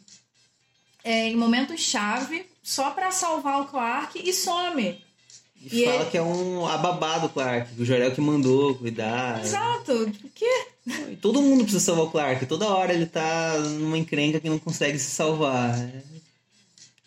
é, 1.03 1.27
em 1.27 1.35
momentos 1.35 1.81
chave 1.81 2.45
só 2.63 2.91
pra 2.91 3.11
salvar 3.11 3.61
o 3.61 3.65
Clark 3.65 4.19
e 4.23 4.33
some. 4.33 5.01
E, 5.61 5.81
E 5.81 5.85
fala 5.85 6.01
ele- 6.03 6.09
que 6.11 6.17
é 6.17 6.21
um 6.21 6.65
ababado 6.65 7.27
Clark, 7.29 7.75
que 7.75 7.81
o 7.81 7.85
Jorel 7.85 8.13
que 8.13 8.21
mandou 8.21 8.75
cuidar. 8.75 9.43
Exato. 9.43 10.09
Tipo, 10.09 10.27
o 10.27 10.31
quê? 10.33 10.67
Todo 11.21 11.41
mundo 11.41 11.63
precisa 11.63 11.83
salvar 11.83 12.05
o 12.05 12.11
Clark. 12.11 12.45
Toda 12.45 12.69
hora 12.69 12.93
ele 12.93 13.05
tá 13.05 13.57
numa 13.59 13.97
encrenca 13.97 14.39
que 14.39 14.49
não 14.49 14.57
consegue 14.57 14.97
se 14.97 15.11
salvar. 15.11 15.75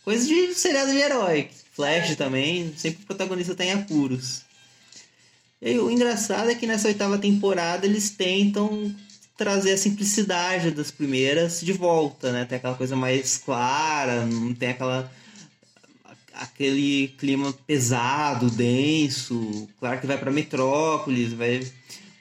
Coisa 0.04 0.26
de 0.26 0.54
seriado 0.54 0.90
de 0.90 0.98
herói. 0.98 1.48
Flash 1.72 2.16
também, 2.16 2.72
sempre 2.76 3.02
o 3.02 3.06
protagonista 3.06 3.54
tá 3.54 3.64
em 3.64 3.72
apuros. 3.72 4.42
E 5.60 5.78
o 5.78 5.90
engraçado 5.90 6.50
é 6.50 6.54
que 6.54 6.66
nessa 6.66 6.88
oitava 6.88 7.18
temporada 7.18 7.86
eles 7.86 8.10
tentam 8.10 8.94
trazer 9.36 9.72
a 9.72 9.78
simplicidade 9.78 10.72
das 10.72 10.90
primeiras 10.90 11.60
de 11.60 11.72
volta, 11.72 12.32
né? 12.32 12.44
Tem 12.44 12.58
aquela 12.58 12.74
coisa 12.74 12.96
mais 12.96 13.38
clara, 13.38 14.26
não 14.26 14.52
tem 14.52 14.70
aquela 14.70 15.10
aquele 16.34 17.08
clima 17.18 17.52
pesado, 17.66 18.50
denso. 18.50 19.68
Claro 19.78 20.00
que 20.00 20.06
vai 20.06 20.18
pra 20.18 20.30
Metrópolis, 20.30 21.32
vai 21.32 21.64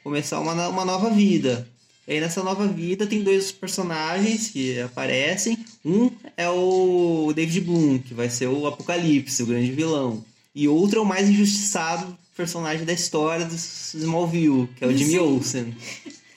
começar 0.04 0.40
uma, 0.40 0.68
uma 0.68 0.86
nova 0.86 1.10
vida. 1.10 1.68
E 2.12 2.16
aí 2.16 2.20
nessa 2.20 2.44
nova 2.44 2.68
vida 2.68 3.08
tem 3.08 3.24
dois 3.24 3.54
personagens 3.54 4.50
que 4.50 4.78
aparecem. 4.82 5.58
Um 5.86 6.12
é 6.36 6.50
o 6.50 7.32
David 7.34 7.62
Bloom, 7.62 8.00
que 8.00 8.14
vai 8.14 8.30
ser 8.30 8.48
o 8.48 8.68
Apocalipse, 8.68 9.42
o 9.42 9.46
grande 9.46 9.72
vilão. 9.72 10.22
E 10.54 10.68
outro 10.68 11.00
é 11.00 11.02
o 11.02 11.06
mais 11.06 11.30
injustiçado 11.30 12.18
personagem 12.36 12.84
da 12.86 12.92
história 12.92 13.46
do 13.46 13.56
Smallville, 13.56 14.68
que 14.76 14.84
é 14.84 14.88
o 14.88 14.92
Jimmy 14.98 15.12
Sim. 15.12 15.20
Olsen. 15.20 15.78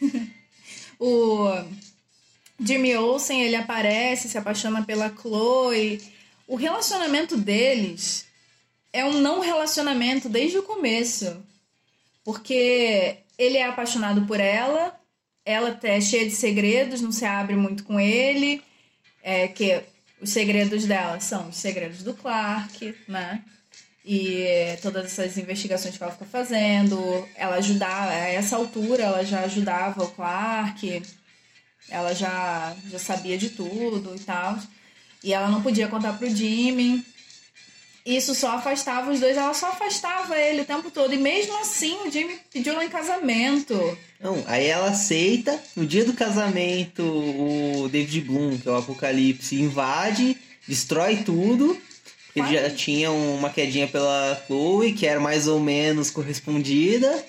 O 1.01 1.51
Jimmy 2.61 2.97
Olsen, 2.97 3.43
ele 3.43 3.57
aparece, 3.57 4.29
se 4.29 4.39
apaixona 4.39 4.85
pela 4.85 5.11
Chloe. 5.11 6.01
O 6.47 6.55
relacionamento 6.55 7.37
deles 7.37 8.27
é 8.93 9.05
um 9.05 9.21
não 9.21 9.41
relacionamento 9.41 10.29
desde 10.29 10.57
o 10.57 10.63
começo. 10.63 11.37
Porque 12.25 13.17
ele 13.37 13.57
é 13.57 13.67
apaixonado 13.67 14.25
por 14.25 14.39
ela, 14.39 14.99
ela 15.45 15.79
é 15.83 16.01
cheia 16.01 16.25
de 16.25 16.35
segredos, 16.35 17.01
não 17.01 17.13
se 17.13 17.25
abre 17.25 17.55
muito 17.57 17.85
com 17.85 18.01
ele. 18.01 18.63
É 19.23 19.49
que 19.49 19.83
os 20.21 20.31
segredos 20.31 20.85
dela 20.87 21.21
são 21.21 21.49
os 21.49 21.57
segredos 21.57 22.03
do 22.03 22.15
Clark, 22.15 22.95
né? 23.09 23.43
E 24.05 24.45
todas 24.83 25.07
essas 25.07 25.39
investigações 25.39 25.97
que 25.97 26.03
ela 26.03 26.13
fica 26.13 26.27
fazendo, 26.27 27.27
ela 27.35 27.57
ajudava, 27.57 28.11
a 28.11 28.29
essa 28.29 28.57
altura 28.57 29.03
ela 29.03 29.25
já 29.25 29.41
ajudava 29.41 30.05
o 30.05 30.11
Clark, 30.11 31.03
ela 31.89 32.15
já, 32.15 32.77
já 32.91 32.99
sabia 32.99 33.39
de 33.39 33.51
tudo 33.51 34.15
e 34.15 34.21
tal. 34.21 34.59
E 35.23 35.33
ela 35.33 35.49
não 35.49 35.63
podia 35.63 35.89
contar 35.89 36.19
pro 36.19 36.29
Jimmy. 36.29 37.03
Isso 38.05 38.35
só 38.35 38.51
afastava 38.51 39.11
os 39.11 39.21
dois, 39.21 39.39
ela 39.39 39.55
só 39.55 39.71
afastava 39.71 40.39
ele 40.39 40.61
o 40.61 40.67
tempo 40.67 40.91
todo. 40.91 41.15
E 41.15 41.17
mesmo 41.17 41.59
assim, 41.59 41.97
o 42.07 42.11
Jimmy 42.11 42.39
pediu 42.53 42.75
ela 42.75 42.85
em 42.85 42.91
casamento. 42.91 43.75
Não, 44.25 44.43
aí 44.47 44.69
ela 44.69 44.89
aceita. 44.89 45.63
No 45.77 45.87
dia 45.87 46.03
do 46.03 46.15
casamento, 46.15 47.03
o 47.03 47.91
David 47.93 48.23
Bloom, 48.23 48.57
que 48.57 48.67
é 48.67 48.73
o 48.73 48.77
Apocalipse, 48.77 49.61
invade, 49.61 50.35
destrói 50.67 51.17
tudo. 51.17 51.79
Ele 52.35 52.51
já 52.51 52.71
tinha 52.71 53.13
uma 53.13 53.51
quedinha 53.51 53.87
pela 53.87 54.43
Chloe, 54.47 54.95
que 54.95 55.07
era 55.07 55.21
mais 55.21 55.47
ou 55.47 55.61
menos 55.61 56.11
correspondida. 56.11 57.23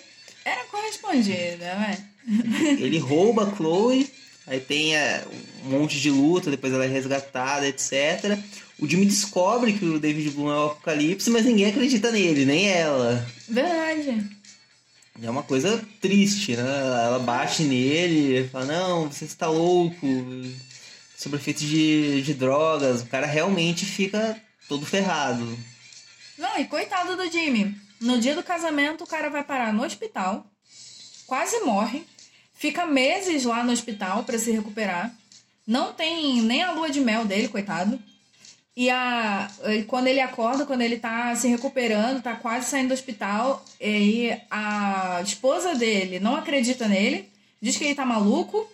Era 0.45 0.63
correspondida, 0.71 1.65
né? 1.75 1.97
Ele 2.79 2.97
rouba 2.97 3.43
a 3.43 3.55
Chloe, 3.55 4.09
aí 4.47 4.61
tem 4.61 4.95
é, 4.95 5.21
um 5.65 5.71
monte 5.71 5.99
de 5.99 6.09
luta, 6.09 6.49
depois 6.49 6.73
ela 6.73 6.85
é 6.85 6.87
resgatada, 6.87 7.67
etc. 7.67 8.39
O 8.79 8.87
Jimmy 8.87 9.05
descobre 9.05 9.73
que 9.73 9.83
o 9.83 9.99
David 9.99 10.29
Bloom 10.31 10.49
é 10.49 10.59
o 10.59 10.65
Apocalipse, 10.67 11.29
mas 11.29 11.45
ninguém 11.45 11.65
acredita 11.65 12.09
nele, 12.09 12.45
nem 12.45 12.69
ela. 12.69 13.27
Verdade. 13.49 14.34
É 15.21 15.29
uma 15.29 15.43
coisa 15.43 15.83
triste, 16.01 16.55
né? 16.57 16.61
Ela 17.05 17.19
bate 17.19 17.63
nele, 17.63 18.47
fala, 18.49 18.65
não, 18.65 19.09
você 19.09 19.25
está 19.25 19.47
louco, 19.47 20.05
sobre 21.17 21.39
efeitos 21.39 21.63
de, 21.63 22.21
de 22.21 22.33
drogas. 22.33 23.01
O 23.01 23.07
cara 23.07 23.25
realmente 23.25 23.85
fica 23.85 24.39
todo 24.67 24.85
ferrado. 24.85 25.57
Não, 26.37 26.59
e 26.59 26.65
coitado 26.65 27.15
do 27.15 27.31
Jimmy. 27.31 27.75
No 28.01 28.19
dia 28.19 28.35
do 28.35 28.43
casamento, 28.43 29.05
o 29.05 29.07
cara 29.07 29.29
vai 29.29 29.43
parar 29.43 29.73
no 29.73 29.83
hospital, 29.83 30.45
quase 31.25 31.61
morre, 31.61 32.03
fica 32.53 32.85
meses 32.85 33.45
lá 33.45 33.63
no 33.63 33.71
hospital 33.71 34.23
pra 34.23 34.37
se 34.37 34.51
recuperar. 34.51 35.15
Não 35.65 35.93
tem 35.93 36.41
nem 36.41 36.61
a 36.61 36.71
lua 36.71 36.89
de 36.89 36.99
mel 36.99 37.25
dele, 37.25 37.47
coitado. 37.47 37.97
E 38.77 38.89
a, 38.89 39.49
quando 39.87 40.07
ele 40.07 40.19
acorda, 40.19 40.65
quando 40.65 40.81
ele 40.81 40.97
tá 40.97 41.33
se 41.35 41.47
recuperando, 41.47 42.21
tá 42.21 42.35
quase 42.35 42.69
saindo 42.69 42.89
do 42.89 42.93
hospital, 42.93 43.63
e 43.79 43.85
aí 43.85 44.41
a 44.51 45.21
esposa 45.23 45.75
dele 45.75 46.19
não 46.19 46.35
acredita 46.35 46.87
nele, 46.87 47.29
diz 47.61 47.77
que 47.77 47.85
ele 47.85 47.95
tá 47.95 48.05
maluco. 48.05 48.69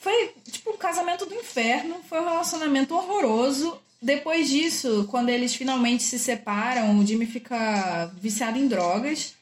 Foi 0.00 0.32
tipo 0.50 0.70
um 0.70 0.76
casamento 0.78 1.26
do 1.26 1.34
inferno, 1.34 1.96
foi 2.08 2.20
um 2.20 2.24
relacionamento 2.24 2.94
horroroso. 2.94 3.78
Depois 4.00 4.48
disso, 4.48 5.06
quando 5.10 5.28
eles 5.28 5.54
finalmente 5.54 6.04
se 6.04 6.18
separam, 6.18 6.98
o 6.98 7.06
Jimmy 7.06 7.26
fica 7.26 8.06
viciado 8.14 8.56
em 8.56 8.68
drogas. 8.68 9.34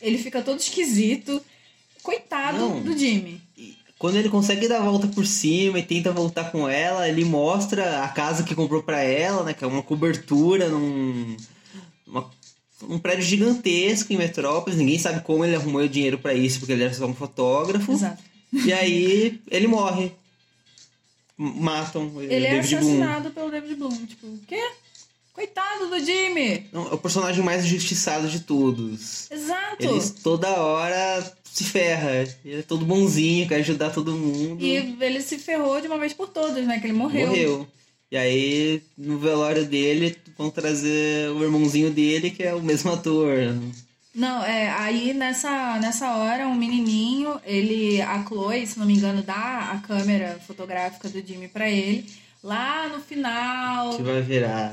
Ele 0.00 0.18
fica 0.18 0.42
todo 0.42 0.60
esquisito. 0.60 1.42
Coitado 2.02 2.58
Não. 2.58 2.82
do 2.82 2.96
Jimmy. 2.96 3.40
Quando 4.04 4.16
ele 4.16 4.28
consegue 4.28 4.68
dar 4.68 4.82
a 4.82 4.84
volta 4.84 5.06
por 5.06 5.24
cima 5.26 5.78
e 5.78 5.82
tenta 5.82 6.12
voltar 6.12 6.52
com 6.52 6.68
ela, 6.68 7.08
ele 7.08 7.24
mostra 7.24 8.04
a 8.04 8.08
casa 8.08 8.42
que 8.42 8.54
comprou 8.54 8.82
pra 8.82 9.00
ela, 9.00 9.42
né? 9.44 9.54
Que 9.54 9.64
é 9.64 9.66
uma 9.66 9.82
cobertura 9.82 10.68
num. 10.68 11.34
uma- 12.06 12.30
um 12.86 12.98
prédio 12.98 13.24
gigantesco 13.24 14.12
em 14.12 14.18
Metrópolis. 14.18 14.78
Ninguém 14.78 14.98
sabe 14.98 15.22
como 15.22 15.42
ele 15.42 15.56
arrumou 15.56 15.80
o 15.80 15.88
dinheiro 15.88 16.18
pra 16.18 16.34
isso, 16.34 16.58
porque 16.58 16.72
ele 16.74 16.84
era 16.84 16.92
só 16.92 17.06
um 17.06 17.14
fotógrafo. 17.14 17.90
Exato. 17.92 18.22
E 18.52 18.70
aí 18.74 19.40
ele 19.50 19.66
morre. 19.66 20.12
Matam 21.38 22.08
o 22.14 22.20
Ele 22.20 22.44
é 22.46 22.50
David 22.56 22.76
Bloom. 22.76 22.78
assassinado 22.86 23.30
pelo 23.30 23.50
David 23.50 23.74
Bloom. 23.76 24.04
Tipo, 24.04 24.26
o 24.26 24.38
quê? 24.46 24.70
Coitado 25.34 25.88
do 25.90 25.98
Jimmy! 25.98 26.68
Não, 26.72 26.88
é 26.88 26.94
o 26.94 26.98
personagem 26.98 27.42
mais 27.42 27.64
injustiçado 27.64 28.28
de 28.28 28.40
todos. 28.40 29.28
Exato! 29.30 29.76
Ele 29.80 30.00
toda 30.22 30.48
hora 30.48 31.34
se 31.42 31.64
ferra. 31.64 32.24
Ele 32.44 32.60
é 32.60 32.62
todo 32.62 32.86
bonzinho, 32.86 33.48
quer 33.48 33.56
ajudar 33.56 33.90
todo 33.90 34.12
mundo. 34.12 34.64
E 34.64 34.96
ele 35.00 35.20
se 35.20 35.36
ferrou 35.36 35.80
de 35.80 35.88
uma 35.88 35.98
vez 35.98 36.12
por 36.12 36.28
todas, 36.28 36.64
né? 36.64 36.78
Que 36.78 36.86
ele 36.86 36.92
morreu. 36.92 37.28
Morreu. 37.28 37.68
E 38.12 38.16
aí, 38.16 38.80
no 38.96 39.18
velório 39.18 39.64
dele, 39.64 40.16
vão 40.38 40.50
trazer 40.50 41.30
o 41.30 41.42
irmãozinho 41.42 41.90
dele, 41.90 42.30
que 42.30 42.44
é 42.44 42.54
o 42.54 42.62
mesmo 42.62 42.92
ator. 42.92 43.36
Não, 44.14 44.44
é, 44.44 44.70
aí 44.70 45.12
nessa, 45.12 45.80
nessa 45.80 46.14
hora, 46.14 46.46
um 46.46 46.54
menininho, 46.54 47.40
ele, 47.44 48.00
a 48.00 48.24
Chloe, 48.24 48.64
se 48.68 48.78
não 48.78 48.86
me 48.86 48.94
engano, 48.94 49.20
dá 49.20 49.72
a 49.72 49.78
câmera 49.84 50.38
fotográfica 50.46 51.08
do 51.08 51.26
Jimmy 51.26 51.48
pra 51.48 51.68
ele. 51.68 52.08
Lá 52.44 52.90
no 52.90 53.00
final, 53.00 53.96
Que 53.96 54.02
vai 54.02 54.20
virar. 54.20 54.70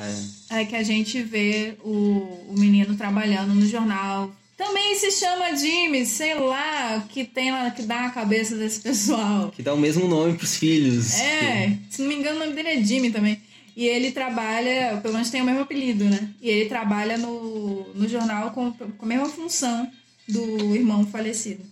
é 0.49 0.65
que 0.65 0.75
a 0.75 0.83
gente 0.83 1.23
vê 1.23 1.75
o, 1.85 2.49
o 2.49 2.53
menino 2.57 2.97
trabalhando 2.97 3.53
no 3.55 3.65
jornal. 3.65 4.29
Também 4.57 4.93
se 4.95 5.09
chama 5.09 5.55
Jimmy, 5.55 6.05
sei 6.05 6.35
lá, 6.35 6.97
o 6.97 7.07
que 7.07 7.23
tem 7.23 7.49
lá, 7.49 7.71
que 7.71 7.83
dá 7.83 8.01
na 8.01 8.09
cabeça 8.09 8.57
desse 8.57 8.81
pessoal. 8.81 9.51
Que 9.51 9.63
dá 9.63 9.73
o 9.73 9.77
mesmo 9.77 10.05
nome 10.05 10.37
pros 10.37 10.57
filhos. 10.57 11.17
É, 11.17 11.77
se 11.89 12.01
não 12.01 12.09
me 12.09 12.15
engano, 12.15 12.35
o 12.35 12.39
nome 12.41 12.53
dele 12.53 12.67
é 12.67 12.83
Jimmy 12.83 13.09
também. 13.09 13.41
E 13.73 13.87
ele 13.87 14.11
trabalha, 14.11 14.99
pelo 15.01 15.13
menos 15.13 15.29
tem 15.29 15.41
o 15.41 15.45
mesmo 15.45 15.61
apelido, 15.61 16.03
né? 16.03 16.29
E 16.41 16.49
ele 16.49 16.67
trabalha 16.67 17.17
no, 17.17 17.87
no 17.95 18.05
jornal 18.05 18.51
com, 18.51 18.73
com 18.73 19.05
a 19.05 19.07
mesma 19.07 19.29
função 19.29 19.89
do 20.27 20.75
irmão 20.75 21.05
falecido. 21.07 21.63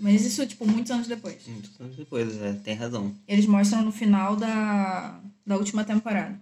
Mas 0.00 0.26
isso, 0.26 0.44
tipo, 0.46 0.66
muitos 0.66 0.90
anos 0.90 1.06
depois. 1.06 1.36
Muitos 1.46 1.70
anos 1.80 1.96
depois, 1.96 2.42
é, 2.42 2.54
tem 2.64 2.74
razão. 2.74 3.14
Eles 3.28 3.46
mostram 3.46 3.82
no 3.82 3.92
final 3.92 4.34
da, 4.34 5.20
da 5.46 5.56
última 5.56 5.84
temporada. 5.84 6.38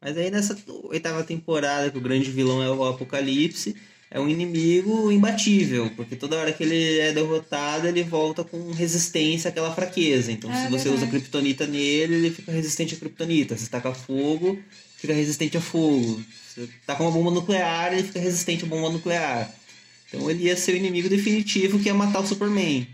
Mas 0.00 0.16
aí 0.16 0.30
nessa 0.30 0.56
oitava 0.84 1.22
temporada, 1.24 1.90
que 1.90 1.98
o 1.98 2.00
grande 2.00 2.30
vilão 2.30 2.62
é 2.62 2.70
o 2.70 2.84
Apocalipse, 2.84 3.76
é 4.10 4.18
um 4.18 4.28
inimigo 4.28 5.12
imbatível, 5.12 5.90
porque 5.94 6.16
toda 6.16 6.36
hora 6.36 6.52
que 6.52 6.64
ele 6.64 6.98
é 6.98 7.12
derrotado, 7.12 7.86
ele 7.86 8.02
volta 8.02 8.42
com 8.42 8.72
resistência 8.72 9.50
àquela 9.50 9.72
fraqueza. 9.72 10.32
Então, 10.32 10.50
É 10.50 10.54
se 10.64 10.70
você 10.70 10.84
verdade. 10.88 10.96
usa 10.96 11.06
kryptonita 11.06 11.66
nele, 11.66 12.14
ele 12.16 12.30
fica 12.30 12.50
resistente 12.50 12.94
a 12.94 12.98
kryptonita. 12.98 13.56
Se 13.56 13.68
taca 13.70 13.92
fogo, 13.94 14.58
fica 14.96 15.12
resistente 15.14 15.56
a 15.56 15.60
fogo. 15.60 16.20
Se 16.54 16.68
taca 16.86 17.02
uma 17.04 17.12
bomba 17.12 17.30
nuclear, 17.30 17.92
ele 17.92 18.02
fica 18.02 18.18
resistente 18.18 18.64
à 18.64 18.66
bomba 18.66 18.90
nuclear. 18.90 19.48
Então, 20.08 20.28
ele 20.28 20.44
ia 20.44 20.56
ser 20.56 20.72
o 20.72 20.76
inimigo 20.76 21.08
definitivo 21.08 21.78
que 21.78 21.86
ia 21.86 21.94
matar 21.94 22.20
o 22.20 22.26
Superman. 22.26 22.88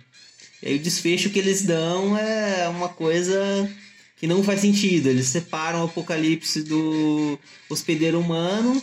E 0.62 0.68
aí, 0.68 0.76
o 0.76 0.80
desfecho 0.80 1.30
que 1.30 1.38
eles 1.38 1.62
dão 1.62 2.18
é 2.18 2.68
uma 2.68 2.90
coisa 2.90 3.70
que 4.16 4.26
não 4.26 4.42
faz 4.42 4.60
sentido. 4.60 5.08
Eles 5.08 5.26
separam 5.28 5.82
o 5.82 5.84
apocalipse 5.84 6.62
do 6.62 7.38
hospedeiro 7.68 8.18
humano 8.18 8.82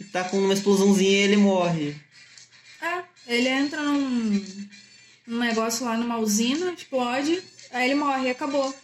e 0.00 0.04
tá 0.04 0.24
com 0.24 0.38
uma 0.38 0.54
explosãozinha 0.54 1.10
e 1.10 1.14
ele 1.22 1.36
morre. 1.36 1.94
É, 2.82 3.02
ele 3.26 3.48
entra 3.48 3.82
num, 3.82 4.44
num 5.26 5.38
negócio 5.38 5.84
lá 5.84 5.96
numa 5.96 6.18
usina, 6.18 6.72
explode, 6.72 7.42
aí 7.70 7.90
ele 7.90 7.94
morre 7.94 8.26
e 8.26 8.30
acabou. 8.30 8.74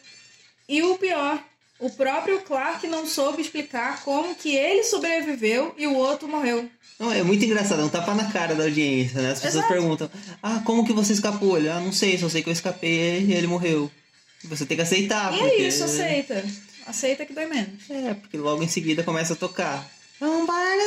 E 0.68 0.82
o 0.82 0.96
pior, 0.96 1.42
o 1.78 1.90
próprio 1.90 2.40
Clark 2.42 2.86
não 2.86 3.06
soube 3.06 3.42
explicar 3.42 4.02
como 4.04 4.34
que 4.34 4.54
ele 4.54 4.84
sobreviveu 4.84 5.74
e 5.76 5.86
o 5.86 5.94
outro 5.94 6.28
morreu. 6.28 6.70
Não, 6.98 7.12
é 7.12 7.22
muito 7.22 7.44
engraçado, 7.44 7.82
é 7.82 7.84
um 7.84 7.88
tapa 7.88 8.14
na 8.14 8.30
cara 8.30 8.54
da 8.54 8.64
audiência, 8.64 9.20
né? 9.20 9.32
As 9.32 9.40
pessoas 9.40 9.64
Exato. 9.64 9.72
perguntam, 9.72 10.10
ah, 10.40 10.62
como 10.64 10.86
que 10.86 10.92
você 10.92 11.12
escapou? 11.12 11.58
Ele, 11.58 11.68
ah, 11.68 11.80
não 11.80 11.90
sei, 11.90 12.16
só 12.16 12.28
sei 12.28 12.42
que 12.42 12.48
eu 12.48 12.52
escapei 12.52 13.24
e 13.24 13.32
ele 13.32 13.48
morreu. 13.48 13.90
Você 14.44 14.66
tem 14.66 14.76
que 14.76 14.82
aceitar, 14.82 15.34
e 15.34 15.38
porque... 15.38 15.54
é 15.54 15.68
isso, 15.68 15.84
aceita. 15.84 16.44
Aceita 16.86 17.24
que 17.24 17.32
dói 17.32 17.46
menos. 17.46 17.88
É, 17.88 18.14
porque 18.14 18.36
logo 18.36 18.62
em 18.62 18.68
seguida 18.68 19.04
começa 19.04 19.34
a 19.34 19.36
tocar. 19.36 19.88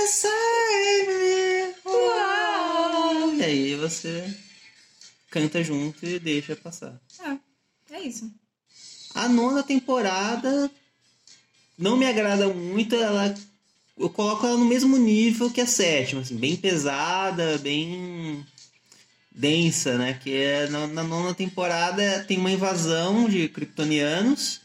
Save 0.07 1.07
me. 1.07 1.75
Uau. 1.85 3.33
E 3.35 3.43
aí 3.43 3.75
você 3.75 4.33
canta 5.29 5.63
junto 5.63 6.05
e 6.05 6.19
deixa 6.19 6.55
passar. 6.55 6.99
É, 7.19 7.95
é 7.95 8.01
isso. 8.01 8.31
A 9.13 9.27
nona 9.27 9.63
temporada 9.63 10.69
não 11.77 11.97
me 11.97 12.05
agrada 12.05 12.47
muito, 12.49 12.95
ela 12.95 13.33
eu 13.97 14.09
coloco 14.09 14.45
ela 14.45 14.57
no 14.57 14.65
mesmo 14.65 14.97
nível 14.97 15.49
que 15.49 15.61
a 15.61 15.67
sétima, 15.67 16.21
assim, 16.21 16.35
bem 16.35 16.55
pesada, 16.57 17.57
bem 17.59 18.45
densa, 19.35 19.97
né? 19.97 20.19
Que 20.21 20.33
é 20.33 20.67
na, 20.69 20.87
na 20.87 21.03
nona 21.03 21.33
temporada 21.33 22.23
tem 22.27 22.37
uma 22.37 22.51
invasão 22.51 23.27
de 23.29 23.49
kryptonianos. 23.49 24.61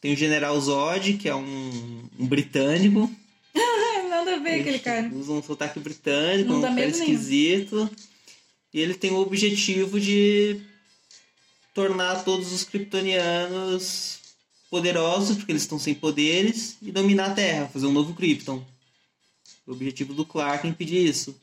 Tem 0.00 0.12
o 0.12 0.16
General 0.16 0.58
Zod, 0.60 1.14
que 1.14 1.28
é 1.28 1.34
um, 1.34 2.08
um 2.18 2.26
britânico. 2.26 3.10
Ai, 3.54 4.06
nada 4.08 4.34
a 4.34 4.38
ver 4.38 4.60
aquele 4.60 4.78
cara. 4.78 5.10
Usa 5.12 5.32
um 5.32 5.42
sotaque 5.42 5.80
britânico, 5.80 6.50
Não 6.50 6.58
um 6.58 6.62
cara 6.62 6.74
medo 6.74 6.92
nenhum. 6.92 7.12
esquisito. 7.12 7.90
E 8.72 8.80
ele 8.80 8.94
tem 8.94 9.10
o 9.10 9.20
objetivo 9.20 9.98
de 10.00 10.60
tornar 11.72 12.24
todos 12.24 12.52
os 12.52 12.64
kryptonianos 12.64 14.18
poderosos, 14.70 15.36
porque 15.36 15.52
eles 15.52 15.62
estão 15.62 15.78
sem 15.78 15.94
poderes, 15.94 16.76
e 16.82 16.90
dominar 16.90 17.26
a 17.30 17.34
Terra, 17.34 17.68
fazer 17.68 17.86
um 17.86 17.92
novo 17.92 18.14
Krypton. 18.14 18.64
O 19.66 19.72
objetivo 19.72 20.12
do 20.12 20.26
Clark 20.26 20.66
é 20.66 20.70
impedir 20.70 21.08
isso. 21.08 21.34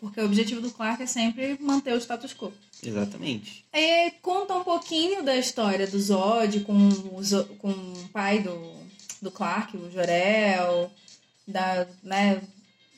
Porque 0.00 0.20
o 0.20 0.24
objetivo 0.24 0.60
do 0.62 0.70
Clark 0.70 1.02
é 1.02 1.06
sempre 1.06 1.56
manter 1.60 1.92
o 1.94 1.98
status 2.00 2.32
quo. 2.32 2.52
Exatamente. 2.82 3.64
É, 3.72 4.10
conta 4.22 4.54
um 4.54 4.64
pouquinho 4.64 5.22
da 5.22 5.36
história 5.36 5.86
do 5.86 6.00
Zod 6.00 6.60
com 6.60 6.88
o, 7.12 7.22
Zo- 7.22 7.44
com 7.58 7.70
o 7.70 8.08
pai 8.12 8.38
do, 8.40 8.72
do 9.20 9.30
Clark, 9.30 9.76
o 9.76 9.90
Jorel. 9.90 10.90
Da, 11.46 11.86
né, 12.02 12.40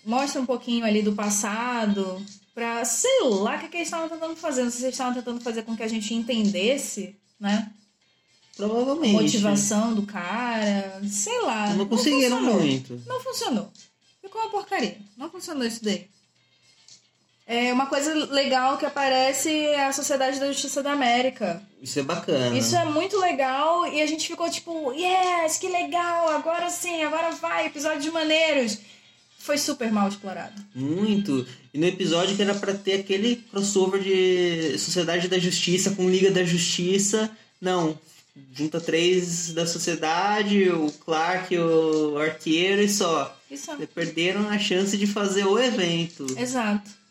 mostra 0.05 0.41
um 0.41 0.47
pouquinho 0.47 0.85
ali 0.85 1.03
do 1.03 1.13
passado. 1.15 2.25
Pra, 2.55 2.85
sei 2.85 3.23
lá, 3.25 3.57
o 3.57 3.61
que, 3.61 3.69
que 3.69 3.77
eles 3.79 3.89
estavam 3.89 4.09
tentando 4.09 4.37
fazer. 4.37 4.63
Não 4.63 4.71
sei 4.71 4.79
se 4.81 4.85
eles 4.87 4.95
estavam 4.95 5.15
tentando 5.15 5.41
fazer 5.41 5.63
com 5.63 5.77
que 5.77 5.83
a 5.83 5.89
gente 5.89 6.15
entendesse, 6.15 7.17
né? 7.41 7.73
A 8.53 8.57
Provavelmente. 8.59 9.13
motivação 9.15 9.95
do 9.95 10.03
cara. 10.03 11.01
Sei 11.11 11.41
lá. 11.41 11.73
Não 11.75 11.87
conseguiram 11.89 12.37
funcionou. 12.39 12.61
muito. 12.61 13.03
Não 13.07 13.21
funcionou. 13.21 13.73
Ficou 14.21 14.41
uma 14.43 14.51
porcaria. 14.51 14.99
Não 15.17 15.31
funcionou 15.31 15.65
isso 15.67 15.83
daí. 15.83 16.07
É 17.47 17.73
uma 17.73 17.87
coisa 17.87 18.15
legal 18.33 18.79
que 18.79 18.87
aparece 18.87 19.51
é 19.51 19.87
a 19.87 19.93
Sociedade 19.93 20.39
da 20.39 20.47
Justiça 20.47 20.83
da 20.83 20.93
América. 20.93 21.63
Isso 21.83 21.99
é 21.99 22.03
bacana. 22.03 22.57
Isso 22.57 22.77
é 22.77 22.85
muito 22.85 23.19
legal 23.19 23.87
e 23.87 24.01
a 24.01 24.07
gente 24.07 24.29
ficou 24.29 24.49
tipo, 24.49 24.93
yes, 24.93 25.59
que 25.59 25.69
legal, 25.69 26.29
agora 26.29 26.71
sim, 26.71 27.03
agora 27.03 27.33
vai, 27.33 27.67
episódios 27.67 28.13
maneiros. 28.13 28.79
Foi 29.39 29.59
super 29.59 29.91
mal 29.91 30.09
explorado. 30.09 30.63
Muito. 30.73 31.45
E 31.75 31.79
no 31.79 31.87
episódio 31.87 32.37
que 32.37 32.43
era 32.43 32.55
pra 32.55 32.75
ter 32.75 33.01
aquele 33.01 33.37
crossover 33.51 34.01
de 34.01 34.79
Sociedade 34.79 35.27
da 35.27 35.39
Justiça 35.39 35.91
com 35.91 36.09
Liga 36.09 36.31
da 36.31 36.45
Justiça, 36.45 37.29
não. 37.61 37.99
Junta 38.55 38.81
três 38.81 39.53
da 39.53 39.67
sociedade, 39.67 40.71
o 40.71 40.91
Clark, 41.05 41.59
o 41.59 42.17
Arqueiro 42.19 42.81
e 42.81 42.89
só. 42.89 43.37
Isso 43.51 43.71
Perderam 43.93 44.49
a 44.49 44.59
chance 44.59 44.97
de 44.97 45.07
fazer 45.09 45.45
o 45.45 45.59
evento. 45.59 46.25
Exato. 46.39 47.02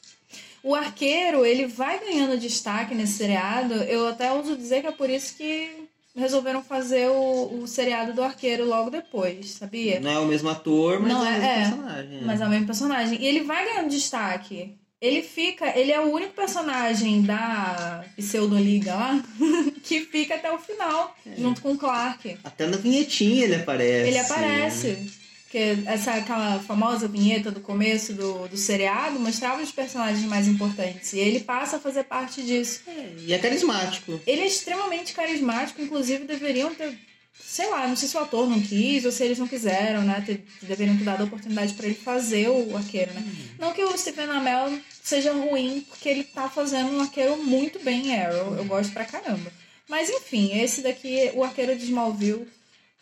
O 0.64 0.76
arqueiro, 0.76 1.46
ele 1.46 1.66
vai 1.68 2.00
ganhando 2.00 2.38
destaque 2.38 2.94
nesse 2.94 3.14
seriado. 3.14 3.74
Eu 3.74 4.08
até 4.08 4.32
ouso 4.32 4.56
dizer 4.56 4.82
que 4.82 4.88
é 4.88 4.92
por 4.92 5.10
isso 5.10 5.36
que 5.36 5.70
resolveram 6.16 6.62
fazer 6.62 7.08
o, 7.08 7.62
o 7.62 7.68
seriado 7.68 8.14
do 8.14 8.22
arqueiro 8.22 8.66
logo 8.66 8.90
depois, 8.90 9.52
sabia? 9.52 10.00
Não 10.00 10.12
é 10.12 10.20
o 10.20 10.26
mesmo 10.26 10.50
ator, 10.50 11.00
mas 11.00 11.12
Não, 11.14 11.26
é 11.26 11.30
o 11.30 11.34
é- 11.34 11.40
mesmo 11.40 11.46
é. 11.48 11.56
personagem. 11.56 12.22
Mas 12.24 12.42
é 12.42 12.46
o 12.46 12.50
mesmo 12.50 12.66
personagem. 12.66 13.22
E 13.22 13.26
ele 13.26 13.42
vai 13.42 13.66
ganhando 13.66 13.90
destaque. 13.90 14.76
Ele 15.02 15.24
fica. 15.24 15.76
Ele 15.76 15.92
é 15.92 16.00
o 16.00 16.12
único 16.12 16.34
personagem 16.34 17.24
da 17.24 18.06
Pseudoliga 18.16 18.94
lá 18.94 19.24
que 19.84 20.02
fica 20.02 20.36
até 20.36 20.52
o 20.52 20.60
final, 20.60 21.16
junto 21.38 21.60
com 21.60 21.72
o 21.72 21.78
Clark. 21.78 22.38
Até 22.44 22.68
na 22.68 22.78
vinhetinha 22.78 23.46
ele 23.46 23.56
aparece. 23.56 24.08
Ele 24.10 24.20
aparece. 24.20 25.12
Porque 25.52 25.80
essa 25.86 26.14
aquela 26.14 26.60
famosa 26.60 27.10
vinheta 27.10 27.52
do 27.52 27.60
começo 27.60 28.14
do, 28.14 28.48
do 28.48 28.56
seriado 28.56 29.20
mostrava 29.20 29.62
os 29.62 29.70
personagens 29.70 30.24
mais 30.26 30.48
importantes. 30.48 31.12
E 31.12 31.20
ele 31.20 31.42
passa 31.42 31.76
a 31.76 31.80
fazer 31.80 32.06
parte 32.06 32.42
disso. 32.42 32.84
E 33.28 33.34
é 33.34 33.38
carismático. 33.38 34.18
Ele 34.26 34.40
é 34.44 34.48
extremamente 34.48 35.12
carismático, 35.12 35.82
inclusive 35.82 36.24
deveriam 36.24 36.74
ter. 36.74 36.98
Sei 37.38 37.70
lá, 37.70 37.86
não 37.86 37.98
sei 37.98 38.08
se 38.08 38.16
o 38.16 38.22
ator 38.22 38.50
não 38.50 38.62
quis 38.62 39.04
ou 39.04 39.12
se 39.12 39.26
eles 39.26 39.38
não 39.40 39.48
quiseram, 39.48 40.04
né? 40.04 40.24
Ter- 40.26 40.42
deveriam 40.62 40.96
ter 40.98 41.04
dado 41.04 41.22
a 41.22 41.26
oportunidade 41.26 41.74
pra 41.74 41.86
ele 41.86 41.96
fazer 41.96 42.48
o 42.48 42.78
arqueiro, 42.78 43.14
né? 43.14 43.22
Não 43.60 43.74
que 43.74 43.84
o 43.84 43.98
Stephen 43.98 44.30
Amell 44.30 44.80
seja 45.04 45.34
ruim, 45.34 45.86
porque 45.90 46.08
ele 46.08 46.24
tá 46.24 46.50
fazendo 46.50 46.92
um 46.94 47.02
arqueiro 47.02 47.36
muito 47.44 47.78
bem 47.80 48.08
em 48.08 48.16
Arrow. 48.22 48.56
Eu 48.56 48.64
gosto 48.64 48.94
pra 48.94 49.04
caramba. 49.04 49.52
Mas 49.90 50.10
enfim, 50.10 50.58
esse 50.62 50.80
daqui, 50.82 51.30
o 51.34 51.44
Arqueiro 51.44 51.76
de 51.76 51.84
Smallville, 51.84 52.48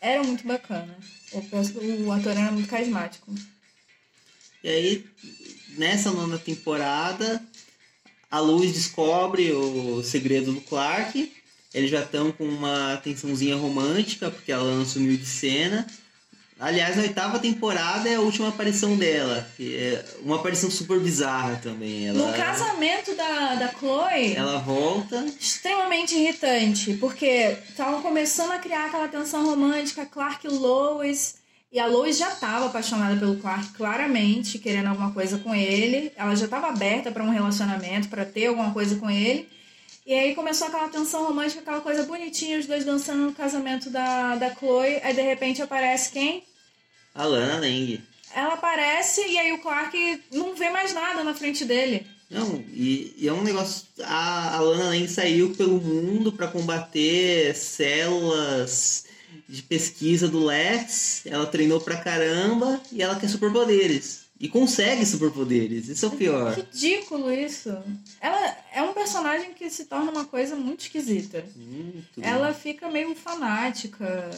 era 0.01 0.23
muito 0.23 0.47
bacana. 0.47 0.97
O, 1.31 2.05
o 2.07 2.11
ator 2.11 2.31
era 2.31 2.51
muito 2.51 2.69
carismático. 2.69 3.33
E 4.63 4.69
aí, 4.69 5.05
nessa 5.77 6.11
nona 6.11 6.37
temporada, 6.37 7.41
a 8.29 8.39
Luz 8.39 8.73
descobre 8.73 9.51
o 9.51 10.03
segredo 10.03 10.53
do 10.53 10.61
Clark. 10.61 11.31
Eles 11.73 11.89
já 11.89 12.03
estão 12.03 12.31
com 12.31 12.45
uma 12.45 12.97
tensãozinha 12.97 13.55
romântica, 13.55 14.29
porque 14.31 14.51
ela 14.51 14.75
não 14.75 14.85
sumiu 14.85 15.15
de 15.15 15.25
cena. 15.25 15.87
Aliás, 16.59 16.97
na 16.97 17.03
oitava 17.03 17.39
temporada 17.39 18.09
é 18.09 18.15
a 18.15 18.19
última 18.19 18.49
aparição 18.49 18.97
dela. 18.97 19.47
Que 19.55 19.77
é 19.77 20.05
uma 20.21 20.35
aparição 20.35 20.69
super 20.69 20.99
bizarra 20.99 21.59
também. 21.63 22.07
Ela, 22.07 22.17
No 22.17 22.33
casamento 22.33 23.15
da, 23.15 23.55
da 23.55 23.69
Chloe, 23.69 24.33
ela 24.35 24.57
volta. 24.59 25.25
extremamente 25.39 26.15
irritante, 26.15 26.93
porque 26.95 27.57
estavam 27.69 28.01
começando 28.01 28.51
a 28.51 28.59
criar 28.59 28.87
aquela 28.87 29.07
tensão 29.07 29.45
romântica, 29.45 30.05
Clark 30.05 30.45
e 30.45 30.49
Lois. 30.49 31.35
E 31.71 31.79
a 31.79 31.85
Lois 31.85 32.17
já 32.17 32.29
estava 32.29 32.65
apaixonada 32.65 33.15
pelo 33.15 33.37
Clark, 33.37 33.69
claramente, 33.73 34.57
querendo 34.57 34.87
alguma 34.87 35.11
coisa 35.11 35.37
com 35.37 35.53
ele. 35.55 36.11
Ela 36.17 36.35
já 36.35 36.45
estava 36.45 36.67
aberta 36.67 37.11
para 37.11 37.23
um 37.23 37.29
relacionamento, 37.29 38.09
para 38.09 38.25
ter 38.25 38.47
alguma 38.47 38.73
coisa 38.73 38.95
com 38.95 39.09
ele. 39.09 39.47
E 40.09 40.13
aí 40.15 40.33
começou 40.33 40.65
aquela 40.65 40.89
tensão 40.89 41.23
romântica, 41.23 41.61
aquela 41.61 41.81
coisa 41.81 42.01
bonitinha, 42.01 42.57
os 42.57 42.65
dois 42.65 42.83
dançando 42.83 43.25
no 43.25 43.31
casamento 43.31 43.91
da, 43.91 44.35
da 44.37 44.55
Chloe. 44.55 44.99
Aí 45.03 45.13
de 45.13 45.21
repente 45.21 45.61
aparece 45.61 46.11
quem? 46.11 46.43
A 47.13 47.25
Lana 47.25 47.59
Lang. 47.59 48.01
Ela 48.33 48.55
aparece 48.55 49.21
e 49.21 49.37
aí 49.37 49.53
o 49.53 49.61
Clark 49.61 50.23
não 50.31 50.55
vê 50.55 50.71
mais 50.71 50.95
nada 50.95 51.23
na 51.23 51.35
frente 51.35 51.63
dele. 51.63 52.07
Não, 52.27 52.55
e, 52.73 53.13
e 53.19 53.27
é 53.27 53.31
um 53.31 53.43
negócio. 53.43 53.85
A, 54.01 54.55
a 54.55 54.59
Lana 54.61 54.85
Lang 54.85 55.07
saiu 55.07 55.53
pelo 55.53 55.79
mundo 55.79 56.31
para 56.31 56.47
combater 56.47 57.55
células 57.55 59.05
de 59.47 59.61
pesquisa 59.61 60.27
do 60.27 60.43
Lex. 60.43 61.21
Ela 61.27 61.45
treinou 61.45 61.79
pra 61.79 61.97
caramba 61.97 62.81
e 62.91 63.03
ela 63.03 63.15
quer 63.15 63.29
superpoderes. 63.29 64.28
E 64.39 64.47
consegue 64.47 65.05
superpoderes. 65.05 65.89
Isso 65.89 66.05
é 66.05 66.07
o 66.07 66.11
pior. 66.11 66.53
Ridículo 66.53 67.29
isso. 67.31 67.75
Ela 68.21 68.57
é 68.73 68.81
um 68.81 68.93
personagem 68.93 69.53
que 69.53 69.69
se 69.69 69.85
torna 69.85 70.11
uma 70.11 70.23
coisa 70.25 70.55
muito 70.55 70.81
esquisita. 70.81 71.43
Ela 72.21 72.53
fica 72.53 72.89
meio 72.89 73.13
fanática. 73.15 74.29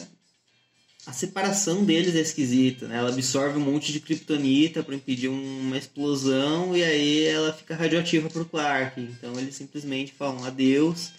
A 1.06 1.12
separação 1.12 1.84
deles 1.84 2.14
é 2.16 2.20
esquisita, 2.20 2.86
né? 2.86 2.96
Ela 2.98 3.10
absorve 3.10 3.58
um 3.58 3.62
monte 3.64 3.92
de 3.92 4.00
kryptonita 4.00 4.82
para 4.82 4.94
impedir 4.94 5.28
uma 5.28 5.76
explosão 5.76 6.76
e 6.76 6.82
aí 6.82 7.24
ela 7.24 7.52
fica 7.52 7.74
radioativa 7.74 8.28
pro 8.28 8.44
Clark. 8.44 9.00
Então 9.00 9.38
eles 9.38 9.54
simplesmente 9.54 10.12
falam 10.12 10.44
adeus. 10.44 11.10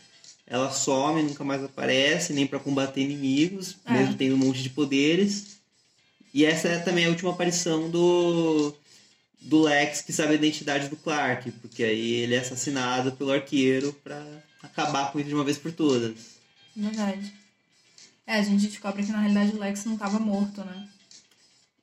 Ela 0.46 0.72
some, 0.72 1.24
nunca 1.24 1.44
mais 1.44 1.64
aparece, 1.64 2.34
nem 2.34 2.46
para 2.46 2.60
combater 2.60 3.02
inimigos, 3.02 3.78
É. 3.86 3.94
mesmo 3.94 4.16
tendo 4.16 4.36
um 4.36 4.38
monte 4.38 4.62
de 4.62 4.70
poderes. 4.70 5.54
E 6.34 6.46
essa 6.46 6.68
é 6.68 6.80
também 6.80 7.06
a 7.06 7.10
última 7.10 7.32
aparição 7.32 7.90
do 7.90 8.74
do 9.40 9.62
Lex 9.62 10.02
que 10.02 10.14
sabe 10.14 10.32
a 10.32 10.36
identidade 10.36 10.88
do 10.88 10.96
Clark, 10.96 11.52
porque 11.54 11.84
aí 11.84 12.12
ele 12.14 12.34
é 12.34 12.40
assassinado 12.40 13.12
pelo 13.12 13.32
arqueiro 13.32 13.92
para 14.04 14.26
acabar 14.62 15.12
com 15.12 15.20
isso 15.20 15.28
de 15.28 15.36
uma 15.36 15.44
vez 15.44 15.58
por 15.58 15.72
todas. 15.72 16.14
Verdade. 16.76 17.34
É, 18.26 18.36
a 18.36 18.42
gente 18.42 18.68
descobre 18.68 19.04
que 19.04 19.12
na 19.12 19.20
realidade 19.20 19.52
o 19.54 19.60
Lex 19.60 19.84
não 19.84 19.98
tava 19.98 20.18
morto, 20.18 20.62
né? 20.64 20.88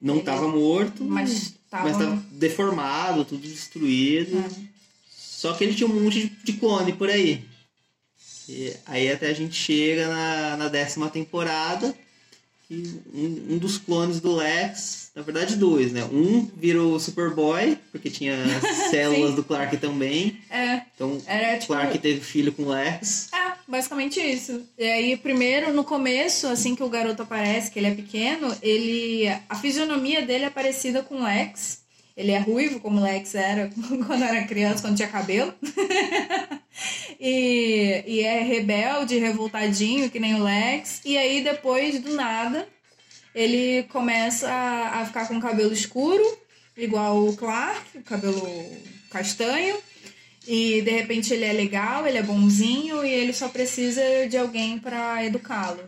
Não 0.01 0.15
Ele- 0.15 0.21
estava 0.21 0.49
morto, 0.49 1.05
Mas 1.05 1.55
tava. 1.69 1.85
Mas 1.91 1.99
tava 1.99 2.17
deformado, 2.33 3.27
tudo 3.27 3.47
destruído. 3.47 4.39
É. 4.39 4.71
Só 5.15 5.53
que 5.53 5.65
ele 5.65 5.75
tinha 5.75 5.87
um 5.89 6.03
monte 6.03 6.21
de, 6.29 6.29
de 6.43 6.53
clone 6.55 6.95
por 6.95 7.11
aí. 7.11 7.45
E 8.49 8.75
aí 8.87 9.11
até 9.13 9.29
a 9.29 9.35
gente 9.35 9.55
chega 9.55 10.09
na, 10.09 10.57
na 10.57 10.69
décima 10.69 11.11
temporada. 11.11 11.95
Que 12.71 13.01
um, 13.13 13.55
um 13.55 13.59
dos 13.59 13.79
clones 13.79 14.21
do 14.21 14.33
Lex, 14.37 15.11
na 15.13 15.23
verdade 15.23 15.57
dois, 15.57 15.93
né? 15.93 16.05
Um 16.05 16.49
virou 16.57 17.01
Superboy, 17.01 17.77
porque 17.91 18.09
tinha 18.09 18.37
células 18.91 19.35
do 19.35 19.43
Clark 19.43 19.77
também. 19.79 20.39
É, 20.49 20.83
Então 20.95 21.21
era 21.27 21.59
tipo. 21.59 21.73
Clark 21.73 21.99
teve 21.99 22.21
filho 22.21 22.53
com 22.53 22.63
o 22.63 22.69
Lex. 22.69 23.29
É, 23.33 23.55
basicamente 23.67 24.21
isso. 24.21 24.63
E 24.79 24.85
aí, 24.85 25.17
primeiro, 25.17 25.73
no 25.73 25.83
começo, 25.83 26.47
assim 26.47 26.77
que 26.77 26.83
o 26.85 26.89
garoto 26.89 27.23
aparece, 27.25 27.73
que 27.73 27.81
ele 27.81 27.89
é 27.89 27.95
pequeno, 27.95 28.57
ele. 28.63 29.27
A 29.49 29.57
fisionomia 29.57 30.23
dele 30.23 30.45
é 30.45 30.51
parecida 30.51 31.03
com 31.03 31.17
o 31.17 31.25
Lex. 31.25 31.81
Ele 32.21 32.33
é 32.33 32.39
ruivo, 32.39 32.81
como 32.81 33.01
o 33.01 33.03
Lex 33.03 33.35
era 33.35 33.71
quando 34.07 34.23
era 34.23 34.45
criança, 34.45 34.83
quando 34.83 34.97
tinha 34.97 35.09
cabelo. 35.09 35.55
e, 37.19 38.05
e 38.07 38.21
é 38.21 38.43
rebelde, 38.43 39.19
revoltadinho, 39.19 40.11
que 40.11 40.21
nem 40.21 40.35
o 40.35 40.45
Lex. 40.45 41.01
E 41.03 41.17
aí, 41.17 41.43
depois, 41.43 41.99
do 42.03 42.15
nada, 42.15 42.69
ele 43.35 43.85
começa 43.85 44.51
a, 44.51 45.01
a 45.01 45.07
ficar 45.07 45.29
com 45.29 45.39
o 45.39 45.41
cabelo 45.41 45.73
escuro, 45.73 46.23
igual 46.77 47.27
o 47.27 47.35
Clark, 47.35 47.97
o 47.97 48.03
cabelo 48.03 48.47
castanho. 49.09 49.79
E 50.47 50.83
de 50.83 50.91
repente 50.91 51.33
ele 51.33 51.47
é 51.47 51.55
legal, 51.55 52.07
ele 52.07 52.19
é 52.19 52.23
bonzinho 52.23 53.03
e 53.03 53.09
ele 53.09 53.33
só 53.33 53.49
precisa 53.49 54.03
de 54.29 54.37
alguém 54.37 54.79
pra 54.79 55.25
educá-lo. 55.25 55.83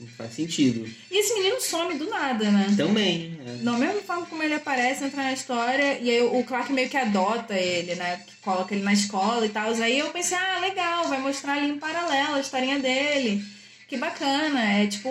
Não 0.00 0.06
faz 0.08 0.34
sentido. 0.34 0.88
E 1.10 1.18
esse 1.18 1.34
menino 1.34 1.60
some 1.60 1.98
do 1.98 2.08
nada, 2.08 2.50
né? 2.50 2.74
Também. 2.76 3.38
é. 3.44 3.62
Da 3.62 3.72
mesma 3.72 4.00
forma 4.02 4.26
como 4.26 4.42
ele 4.42 4.54
aparece, 4.54 5.04
entra 5.04 5.22
na 5.22 5.32
história, 5.32 5.98
e 5.98 6.10
aí 6.10 6.22
o 6.22 6.42
Clark 6.44 6.72
meio 6.72 6.88
que 6.88 6.96
adota 6.96 7.54
ele, 7.54 7.94
né? 7.94 8.22
Coloca 8.42 8.74
ele 8.74 8.84
na 8.84 8.92
escola 8.92 9.44
e 9.44 9.50
tal. 9.50 9.72
Aí 9.74 9.98
eu 9.98 10.10
pensei, 10.10 10.36
ah, 10.36 10.60
legal, 10.60 11.08
vai 11.08 11.20
mostrar 11.20 11.54
ali 11.54 11.70
em 11.70 11.78
paralelo 11.78 12.36
a 12.36 12.40
historinha 12.40 12.78
dele. 12.78 13.44
Que 13.86 13.96
bacana. 13.96 14.82
É 14.82 14.86
tipo, 14.86 15.10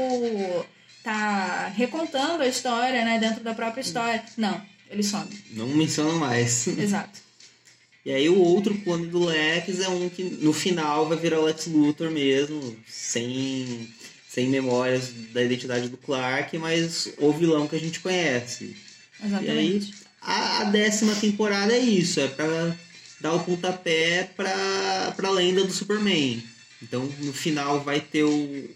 tá 1.03 1.71
recontando 1.75 2.43
a 2.43 2.47
história, 2.47 3.03
né? 3.05 3.19
Dentro 3.19 3.43
da 3.43 3.53
própria 3.53 3.81
história. 3.81 4.23
Não, 4.37 4.61
ele 4.89 5.03
some. 5.03 5.29
Não 5.51 5.67
menciona 5.67 6.13
mais. 6.13 6.67
Exato. 6.77 7.27
E 8.07 8.11
aí 8.13 8.29
o 8.29 8.39
outro 8.39 8.73
clone 8.73 9.07
do 9.07 9.25
Lex 9.25 9.81
é 9.81 9.89
um 9.89 10.07
que 10.07 10.23
no 10.23 10.53
final 10.53 11.09
vai 11.09 11.17
virar 11.17 11.41
o 11.41 11.43
Lex 11.43 11.67
Luthor 11.67 12.09
mesmo, 12.09 12.73
sem, 12.87 13.93
sem 14.37 14.49
memórias 14.49 15.09
da 15.33 15.41
identidade 15.41 15.89
do 15.89 15.97
Clark, 15.97 16.55
mas 16.59 17.11
o 17.17 17.33
vilão 17.33 17.67
que 17.67 17.75
a 17.75 17.79
gente 17.79 17.99
conhece. 17.99 18.75
Exatamente. 19.25 19.95
A, 20.21 20.59
a 20.59 20.63
décima 20.65 21.15
temporada 21.15 21.73
é 21.73 21.79
isso, 21.79 22.19
é 22.19 22.27
pra 22.27 22.77
dar 23.19 23.33
o 23.33 23.43
pontapé 23.43 24.29
pra, 24.37 25.11
pra 25.17 25.31
lenda 25.31 25.63
do 25.63 25.73
Superman. 25.73 26.43
Então 26.83 27.11
no 27.19 27.33
final 27.33 27.83
vai 27.83 27.99
ter 27.99 28.25
o. 28.25 28.69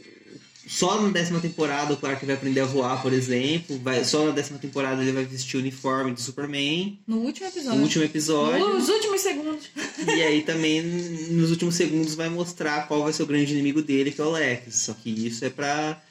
Só 0.74 1.02
na 1.02 1.10
décima 1.10 1.42
temporada 1.42 1.94
o 1.94 1.98
Clark 1.98 2.26
vai 2.26 2.34
aprender 2.36 2.62
a 2.62 2.66
voar, 2.66 3.02
por 3.02 3.12
exemplo. 3.12 3.78
Vai, 3.80 4.06
só 4.06 4.26
na 4.26 4.32
décima 4.32 4.58
temporada 4.58 5.02
ele 5.02 5.12
vai 5.12 5.26
vestir 5.26 5.58
o 5.58 5.60
uniforme 5.60 6.14
do 6.14 6.22
Superman. 6.22 6.98
No 7.06 7.18
último 7.18 7.46
No 7.46 7.52
episódio. 7.52 7.82
último 7.82 8.04
episódio. 8.06 8.70
Nos 8.70 8.88
últimos 8.88 9.20
segundos. 9.20 9.66
E 10.08 10.24
aí 10.24 10.44
também, 10.44 10.82
nos 10.82 11.52
últimos 11.52 11.76
segundos, 11.76 12.16
vai 12.16 12.30
mostrar 12.30 12.88
qual 12.88 13.04
vai 13.04 13.12
ser 13.12 13.24
o 13.24 13.28
grande 13.28 13.52
inimigo 13.52 13.82
dele, 13.82 14.12
que 14.12 14.22
é 14.22 14.24
o 14.24 14.32
Lex. 14.32 14.74
Só 14.76 14.94
que 14.94 15.10
isso 15.28 15.44
é 15.44 15.50
pra, 15.50 16.02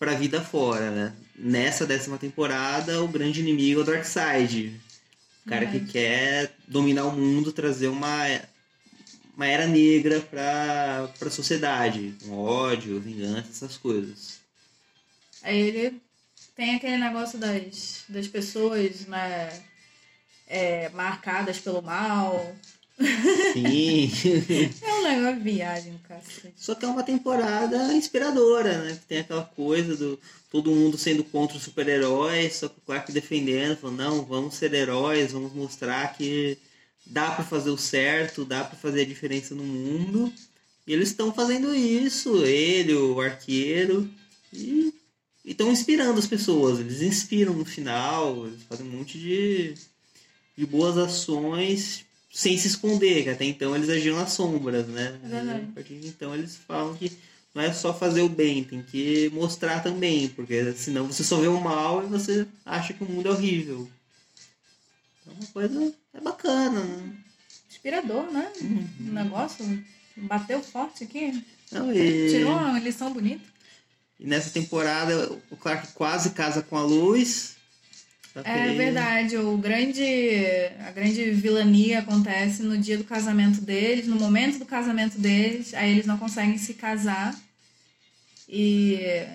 pra 0.00 0.14
vida 0.14 0.40
fora, 0.40 0.90
né? 0.90 1.12
Nessa 1.38 1.86
décima 1.86 2.18
temporada, 2.18 3.00
o 3.00 3.06
grande 3.06 3.38
inimigo 3.38 3.80
é 3.80 3.82
o 3.84 3.86
Darkseid. 3.86 4.80
O 5.46 5.48
cara 5.48 5.64
que 5.66 5.78
Verdade. 5.78 5.92
quer 5.92 6.56
dominar 6.66 7.04
o 7.04 7.12
mundo, 7.16 7.52
trazer 7.52 7.86
uma, 7.86 8.26
uma 9.38 9.46
era 9.46 9.66
negra 9.66 10.20
pra, 10.20 11.08
pra 11.18 11.30
sociedade. 11.30 12.14
Com 12.22 12.36
ódio, 12.36 13.00
vingança, 13.00 13.48
essas 13.50 13.78
coisas. 13.78 14.40
Aí 15.42 15.58
ele 15.58 16.02
tem 16.54 16.74
aquele 16.74 16.98
negócio 16.98 17.38
das, 17.38 18.04
das 18.10 18.28
pessoas, 18.28 19.06
né? 19.06 19.48
é, 20.48 20.88
marcadas 20.90 21.58
pelo 21.58 21.82
mal. 21.82 22.54
Sim. 23.52 24.10
É 24.82 24.94
um 24.94 25.02
negócio 25.02 25.40
viagem, 25.40 26.00
cacete. 26.08 26.54
Só 26.56 26.74
que 26.74 26.84
é 26.84 26.88
uma 26.88 27.04
temporada 27.04 27.94
inspiradora, 27.94 28.78
né? 28.78 28.98
Tem 29.06 29.18
aquela 29.18 29.44
coisa 29.44 29.96
do 29.96 30.18
todo 30.50 30.70
mundo 30.70 30.98
sendo 30.98 31.22
contra 31.22 31.56
os 31.56 31.62
super-heróis, 31.62 32.56
só 32.56 32.68
que 32.68 32.78
o 32.78 32.82
Clark 32.86 33.12
defendendo, 33.12 33.76
falando, 33.76 33.98
não, 33.98 34.24
vamos 34.24 34.54
ser 34.54 34.72
heróis, 34.72 35.32
vamos 35.32 35.52
mostrar 35.52 36.16
que 36.16 36.58
dá 37.08 37.30
pra 37.30 37.44
fazer 37.44 37.70
o 37.70 37.78
certo, 37.78 38.44
dá 38.44 38.64
pra 38.64 38.78
fazer 38.78 39.02
a 39.02 39.06
diferença 39.06 39.54
no 39.54 39.64
mundo. 39.64 40.32
E 40.86 40.92
eles 40.92 41.08
estão 41.08 41.32
fazendo 41.32 41.74
isso, 41.74 42.44
ele, 42.44 42.94
o 42.94 43.20
arqueiro, 43.20 44.08
e 44.52 44.94
estão 45.44 45.70
inspirando 45.70 46.18
as 46.18 46.26
pessoas. 46.26 46.80
Eles 46.80 47.02
inspiram 47.02 47.52
no 47.54 47.64
final, 47.64 48.46
eles 48.46 48.62
fazem 48.62 48.86
um 48.86 48.90
monte 48.90 49.18
de, 49.18 49.74
de 50.56 50.66
boas 50.66 50.96
ações 50.96 52.04
sem 52.30 52.56
se 52.56 52.68
esconder, 52.68 53.24
que 53.24 53.30
até 53.30 53.44
então 53.44 53.74
eles 53.74 53.88
agiam 53.88 54.16
nas 54.16 54.32
sombras, 54.32 54.86
né? 54.86 55.18
E 55.24 55.70
a 55.70 55.74
partir 55.74 55.98
de 55.98 56.08
então 56.08 56.34
eles 56.34 56.56
falam 56.56 56.94
que 56.94 57.10
não 57.54 57.62
é 57.62 57.72
só 57.72 57.92
fazer 57.92 58.20
o 58.20 58.28
bem, 58.28 58.62
tem 58.62 58.82
que 58.82 59.30
mostrar 59.32 59.82
também, 59.82 60.28
porque 60.28 60.72
senão 60.74 61.06
você 61.06 61.24
só 61.24 61.38
vê 61.38 61.48
o 61.48 61.60
mal 61.60 62.04
e 62.04 62.06
você 62.06 62.46
acha 62.64 62.92
que 62.92 63.02
o 63.02 63.08
mundo 63.08 63.28
é 63.28 63.32
horrível. 63.32 63.88
Então 65.28 65.34
uma 65.38 65.46
coisa 65.48 65.94
é 66.14 66.20
bacana, 66.20 66.82
né? 66.82 67.12
Inspirador, 67.68 68.30
né? 68.32 68.50
Uhum. 68.60 68.88
O 69.00 69.12
negócio 69.12 69.84
bateu 70.16 70.62
forte 70.62 71.04
aqui. 71.04 71.44
Não, 71.70 71.92
e... 71.92 72.30
Tirou 72.30 72.52
uma 72.52 72.78
lição 72.78 73.12
bonita. 73.12 73.44
E 74.18 74.26
nessa 74.26 74.50
temporada 74.50 75.30
o 75.50 75.56
Clark 75.56 75.92
quase 75.92 76.30
casa 76.30 76.62
com 76.62 76.76
a 76.76 76.82
Luz. 76.82 77.56
É 78.44 78.72
verdade, 78.72 79.36
o 79.36 79.56
grande, 79.58 80.04
a 80.86 80.92
grande 80.92 81.32
vilania 81.32 81.98
acontece 82.00 82.62
no 82.62 82.78
dia 82.78 82.96
do 82.96 83.02
casamento 83.02 83.60
deles, 83.60 84.06
no 84.06 84.14
momento 84.14 84.60
do 84.60 84.66
casamento 84.66 85.18
deles, 85.18 85.74
aí 85.74 85.90
eles 85.90 86.06
não 86.06 86.16
conseguem 86.16 86.56
se 86.56 86.74
casar. 86.74 87.36
E 88.48 89.26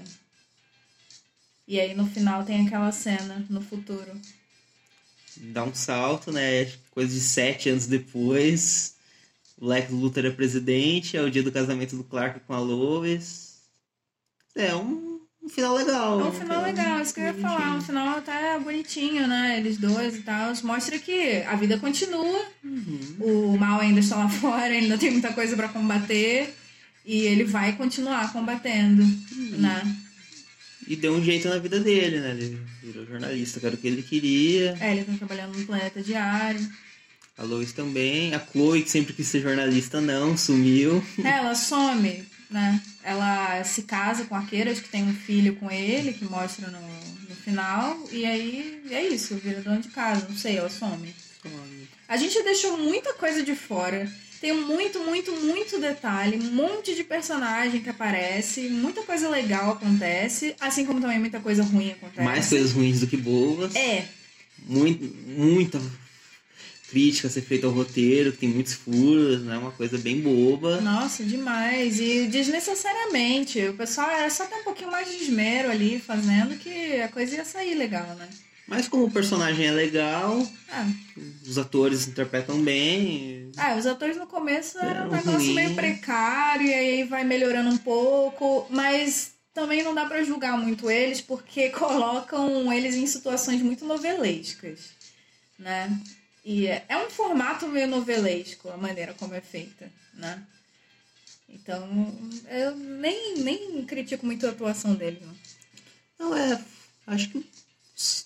e 1.67 1.79
aí 1.79 1.93
no 1.93 2.07
final 2.07 2.43
tem 2.43 2.65
aquela 2.65 2.91
cena 2.91 3.45
no 3.49 3.61
futuro. 3.61 4.11
Dá 5.37 5.63
um 5.63 5.73
salto, 5.73 6.31
né? 6.31 6.71
Coisa 6.91 7.13
de 7.13 7.19
sete 7.19 7.69
anos 7.69 7.85
depois. 7.87 8.95
O 9.59 9.67
Lex 9.67 9.89
Luthor 9.91 10.25
é 10.25 10.29
presidente, 10.31 11.15
é 11.15 11.21
o 11.21 11.29
dia 11.31 11.43
do 11.43 11.51
casamento 11.51 11.95
do 11.95 12.03
Clark 12.03 12.39
com 12.41 12.53
a 12.53 12.59
Lois. 12.59 13.53
É 14.55 14.75
um, 14.75 15.19
um 15.41 15.49
final 15.49 15.73
legal. 15.75 16.19
É 16.19 16.23
um 16.25 16.31
final 16.31 16.61
né? 16.61 16.67
legal, 16.67 17.01
isso 17.01 17.13
que 17.13 17.19
eu 17.21 17.25
ia 17.25 17.33
falar. 17.33 17.75
Um 17.77 17.81
final 17.81 18.17
até 18.17 18.59
bonitinho, 18.59 19.27
né? 19.27 19.57
Eles 19.57 19.77
dois 19.77 20.15
e 20.15 20.21
tal. 20.21 20.53
Mostra 20.63 20.99
que 20.99 21.41
a 21.43 21.55
vida 21.55 21.77
continua. 21.77 22.45
Uhum. 22.63 23.15
O 23.53 23.57
mal 23.57 23.79
ainda 23.79 23.99
está 23.99 24.17
lá 24.17 24.29
fora, 24.29 24.65
ainda 24.73 24.97
tem 24.97 25.11
muita 25.11 25.33
coisa 25.33 25.55
para 25.55 25.69
combater. 25.69 26.53
E 27.05 27.21
ele 27.23 27.43
vai 27.43 27.75
continuar 27.75 28.31
combatendo, 28.31 29.01
Uhum. 29.03 29.57
né? 29.57 29.97
E 30.87 30.95
deu 30.95 31.13
um 31.13 31.23
jeito 31.23 31.47
na 31.47 31.57
vida 31.57 31.79
dele, 31.79 32.19
né? 32.19 32.31
Ele 32.31 32.61
virou 32.81 33.05
jornalista, 33.05 33.59
que 33.59 33.65
era 33.65 33.75
o 33.75 33.77
que 33.77 33.87
ele 33.87 34.03
queria. 34.03 34.77
É, 34.79 34.91
ele 34.91 35.03
tá 35.03 35.13
trabalhando 35.17 35.57
no 35.57 35.65
Planeta 35.65 36.01
Diário. 36.01 36.67
A 37.37 37.43
Lois 37.43 37.71
também. 37.71 38.33
A 38.33 38.39
Chloe, 38.39 38.83
que 38.83 38.91
sempre 38.91 39.13
quis 39.13 39.27
ser 39.27 39.41
jornalista, 39.41 39.99
não, 39.99 40.37
sumiu. 40.37 41.03
É, 41.23 41.29
ela 41.37 41.55
some, 41.55 42.23
né? 42.49 42.81
Ela 43.03 43.63
se 43.63 43.83
casa 43.83 44.25
com 44.25 44.35
a 44.35 44.45
Queiras, 44.45 44.79
que 44.79 44.89
tem 44.89 45.03
um 45.03 45.13
filho 45.13 45.55
com 45.55 45.69
ele, 45.71 46.13
que 46.13 46.25
mostra 46.25 46.67
no, 46.67 46.79
no 47.27 47.35
final. 47.35 47.97
E 48.11 48.25
aí 48.25 48.81
é 48.91 49.07
isso, 49.07 49.35
vira 49.35 49.61
dona 49.61 49.79
de 49.79 49.89
casa. 49.89 50.27
Não 50.29 50.37
sei, 50.37 50.57
ela 50.57 50.69
some. 50.69 51.13
A 52.07 52.17
gente 52.17 52.41
deixou 52.43 52.77
muita 52.77 53.13
coisa 53.13 53.43
de 53.43 53.55
fora. 53.55 54.09
Tem 54.43 54.51
muito, 54.51 54.99
muito, 54.99 55.31
muito 55.31 55.79
detalhe, 55.79 56.37
um 56.37 56.51
monte 56.51 56.93
de 56.93 57.01
personagem 57.01 57.79
que 57.79 57.89
aparece, 57.89 58.67
muita 58.67 59.01
coisa 59.03 59.29
legal 59.29 59.71
acontece, 59.71 60.53
assim 60.59 60.85
como 60.85 60.99
também 60.99 61.17
muita 61.17 61.39
coisa 61.39 61.63
ruim 61.63 61.91
acontece. 61.91 62.21
Mais 62.21 62.49
coisas 62.49 62.73
ruins 62.73 62.99
do 62.99 63.07
que 63.07 63.15
boas. 63.15 63.73
É, 63.73 64.03
Muito, 64.67 65.05
muita 65.25 65.81
crítica 66.89 67.29
a 67.29 67.31
ser 67.31 67.39
feita 67.39 67.67
ao 67.67 67.71
roteiro, 67.71 68.33
que 68.33 68.39
tem 68.39 68.49
muitos 68.49 68.73
furos, 68.73 69.41
né? 69.43 69.57
Uma 69.57 69.71
coisa 69.71 69.97
bem 69.97 70.19
boba. 70.19 70.81
nossa, 70.81 71.23
demais. 71.23 72.01
E 72.01 72.27
desnecessariamente. 72.27 73.65
O 73.67 73.75
pessoal 73.75 74.09
era 74.09 74.29
só 74.29 74.43
ter 74.43 74.55
um 74.55 74.63
pouquinho 74.65 74.91
mais 74.91 75.07
de 75.09 75.23
esmero 75.23 75.71
ali 75.71 76.01
fazendo 76.01 76.57
que 76.57 76.99
a 76.99 77.07
coisa 77.07 77.37
ia 77.37 77.45
sair 77.45 77.75
legal, 77.75 78.13
né? 78.15 78.27
Mas 78.67 78.87
como 78.87 79.05
o 79.05 79.11
personagem 79.11 79.67
é 79.67 79.71
legal, 79.71 80.47
Ah, 80.69 80.87
os 81.45 81.57
atores 81.57 82.07
interpretam 82.07 82.61
bem. 82.63 83.51
Ah, 83.57 83.75
os 83.75 83.85
atores 83.85 84.15
no 84.17 84.25
começo 84.25 84.77
era 84.79 85.03
um 85.03 85.07
É, 85.13 85.17
negócio 85.17 85.31
ruim. 85.47 85.53
meio 85.53 85.75
precário 85.75 86.65
e 86.65 86.73
aí 86.73 87.03
vai 87.03 87.23
melhorando 87.23 87.69
um 87.69 87.77
pouco, 87.77 88.65
mas 88.69 89.33
também 89.53 89.83
não 89.83 89.93
dá 89.93 90.05
pra 90.05 90.23
julgar 90.23 90.57
muito 90.57 90.89
eles 90.89 91.19
porque 91.21 91.69
colocam 91.77 92.71
eles 92.73 92.95
em 92.95 93.05
situações 93.05 93.61
muito 93.61 93.85
novelescas, 93.85 94.91
né? 95.59 95.99
E 96.45 96.65
é 96.67 96.85
é 96.89 96.97
um 96.97 97.09
formato 97.09 97.67
meio 97.67 97.87
novelesco 97.87 98.69
a 98.69 98.77
maneira 98.77 99.13
como 99.13 99.33
é 99.35 99.41
feita, 99.41 99.91
né? 100.13 100.41
Então, 101.47 101.87
eu 102.49 102.75
nem, 102.75 103.37
nem 103.39 103.85
critico 103.85 104.25
muito 104.25 104.47
a 104.47 104.49
atuação 104.49 104.95
deles, 104.95 105.21
não. 105.21 105.35
Não 106.31 106.37
é. 106.37 106.59
Acho 107.05 107.29
que 107.29 107.45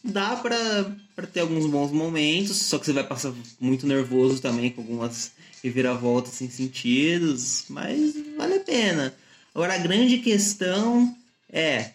dá 0.04 0.36
pra 0.36 1.28
ter 1.28 1.42
alguns 1.42 1.66
bons 1.66 1.92
momentos, 1.92 2.58
só 2.58 2.78
que 2.78 2.86
você 2.86 2.94
vai 2.94 3.04
passar 3.04 3.34
muito 3.60 3.86
nervoso 3.86 4.42
também 4.42 4.72
com 4.72 4.82
algumas 4.82 5.32
reviravoltas 5.64 6.34
sem 6.34 6.50
sentidos, 6.50 7.66
mas 7.70 8.14
vale 8.38 8.56
a 8.56 8.60
pena. 8.60 9.14
Agora 9.54 9.74
a 9.74 9.80
grande 9.80 10.20
questão 10.20 11.16
é 11.52 11.92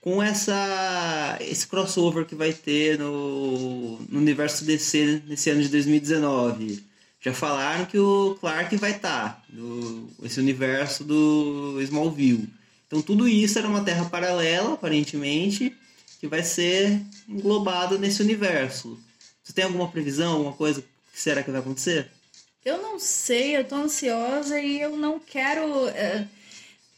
com 0.00 0.22
essa 0.22 1.36
esse 1.40 1.66
crossover 1.66 2.24
que 2.26 2.34
vai 2.34 2.52
ter 2.52 2.98
no, 2.98 3.98
no 4.08 4.20
universo 4.20 4.64
DC 4.64 5.22
nesse 5.26 5.50
ano 5.50 5.62
de 5.62 5.68
2019. 5.68 6.84
Já 7.20 7.32
falaram 7.32 7.86
que 7.86 7.98
o 7.98 8.36
Clark 8.38 8.76
vai 8.76 8.92
estar 8.92 9.42
no 9.50 10.08
esse 10.22 10.38
universo 10.38 11.02
do 11.02 11.80
Smallville. 11.82 12.48
Então 12.86 13.02
tudo 13.02 13.26
isso 13.26 13.58
era 13.58 13.66
uma 13.66 13.82
terra 13.82 14.04
paralela, 14.04 14.74
aparentemente, 14.74 15.74
que 16.20 16.26
vai 16.26 16.42
ser 16.42 17.00
englobado 17.28 17.98
nesse 17.98 18.22
universo. 18.22 18.98
Você 19.44 19.52
tem 19.52 19.64
alguma 19.64 19.88
previsão, 19.88 20.32
alguma 20.32 20.52
coisa 20.52 20.80
que 21.12 21.20
será 21.20 21.42
que 21.42 21.50
vai 21.50 21.60
acontecer? 21.60 22.08
Eu 22.64 22.82
não 22.82 22.98
sei, 22.98 23.56
eu 23.56 23.64
tô 23.64 23.76
ansiosa 23.76 24.60
e 24.60 24.80
eu 24.80 24.96
não 24.96 25.20
quero. 25.20 25.88
eh, 25.88 26.26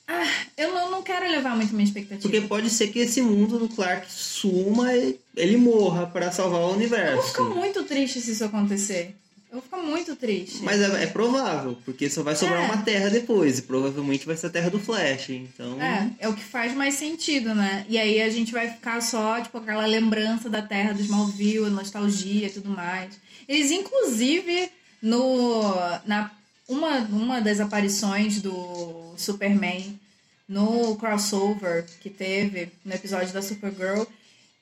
Ah, 0.06 0.24
eu 0.56 0.72
não, 0.72 0.90
não 0.90 1.02
quero 1.02 1.30
levar 1.30 1.54
muito 1.54 1.74
minha 1.74 1.84
expectativa. 1.84 2.22
Porque 2.22 2.40
pode 2.48 2.70
ser 2.70 2.88
que 2.88 3.00
esse 3.00 3.20
mundo 3.20 3.58
do 3.58 3.68
Clark 3.68 4.10
suma 4.10 4.94
e 4.96 5.20
ele 5.36 5.58
morra 5.58 6.06
para 6.06 6.32
salvar 6.32 6.60
o 6.60 6.62
Eu 6.62 6.68
vou 6.68 6.76
universo. 6.76 7.28
ficar 7.28 7.42
muito 7.44 7.84
triste 7.84 8.18
se 8.22 8.32
isso 8.32 8.44
acontecer. 8.44 9.14
Eu 9.50 9.54
vou 9.54 9.62
ficar 9.62 9.78
muito 9.78 10.14
triste. 10.14 10.62
Mas 10.62 10.78
é, 10.80 11.04
é 11.04 11.06
provável, 11.06 11.78
porque 11.84 12.10
só 12.10 12.22
vai 12.22 12.36
sobrar 12.36 12.62
É. 12.62 12.66
uma 12.66 12.82
terra 12.82 13.08
depois, 13.08 13.58
e 13.58 13.62
provavelmente 13.62 14.26
vai 14.26 14.36
ser 14.36 14.48
a 14.48 14.50
terra 14.50 14.68
do 14.68 14.78
Flash. 14.78 15.30
Então, 15.30 15.80
É, 15.80 16.10
é 16.18 16.28
o 16.28 16.34
que 16.34 16.44
faz 16.44 16.74
mais 16.74 16.94
sentido, 16.94 17.54
né? 17.54 17.86
E 17.88 17.96
aí 17.98 18.20
a 18.20 18.28
gente 18.28 18.52
vai 18.52 18.68
ficar 18.70 19.00
só, 19.00 19.40
tipo, 19.40 19.56
aquela 19.56 19.86
lembrança 19.86 20.50
da 20.50 20.60
Terra 20.60 20.92
do 20.92 21.00
Smallville, 21.00 21.70
nostalgia 21.70 22.46
e 22.46 22.50
tudo 22.50 22.68
mais. 22.68 23.18
Eles, 23.48 23.70
inclusive, 23.70 24.70
no, 25.00 25.62
na, 26.04 26.30
uma, 26.68 26.98
uma 27.10 27.40
das 27.40 27.58
aparições 27.58 28.42
do 28.42 29.14
Superman 29.16 29.98
no 30.46 30.94
crossover 30.96 31.86
que 32.00 32.10
teve 32.10 32.70
no 32.84 32.94
episódio 32.94 33.32
da 33.32 33.40
Supergirl, 33.40 34.02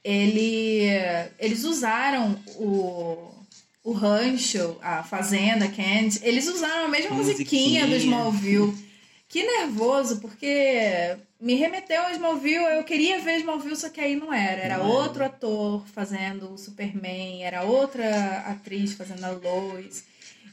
ele, 0.05 0.83
eles 1.39 1.65
usaram 1.65 2.39
o, 2.57 3.31
o 3.87 3.93
rancho, 3.93 4.77
a 4.83 5.03
fazenda, 5.05 5.69
Kent, 5.69 6.19
eles 6.23 6.49
usaram 6.49 6.87
a 6.87 6.89
mesma 6.89 7.15
musiquinha, 7.15 7.83
Musiquinha. 7.83 7.87
do 7.87 7.97
Smallville. 7.97 8.75
Que 9.29 9.43
nervoso, 9.45 10.21
porque 10.21 11.17
me 11.41 11.55
remeteu 11.55 12.03
ao 12.03 12.11
Smallville, 12.11 12.65
eu 12.77 12.83
queria 12.85 13.21
ver 13.21 13.39
Smallville, 13.39 13.77
só 13.77 13.89
que 13.89 14.01
aí 14.01 14.17
não 14.17 14.33
era. 14.33 14.61
Era 14.63 14.79
Não 14.79 14.85
era. 14.87 14.93
outro 14.95 15.25
ator 15.25 15.85
fazendo 15.95 16.53
o 16.53 16.59
Superman, 16.59 17.45
era 17.45 17.63
outra 17.63 18.39
atriz 18.49 18.93
fazendo 18.95 19.25
a 19.25 19.31
Lois. 19.31 20.05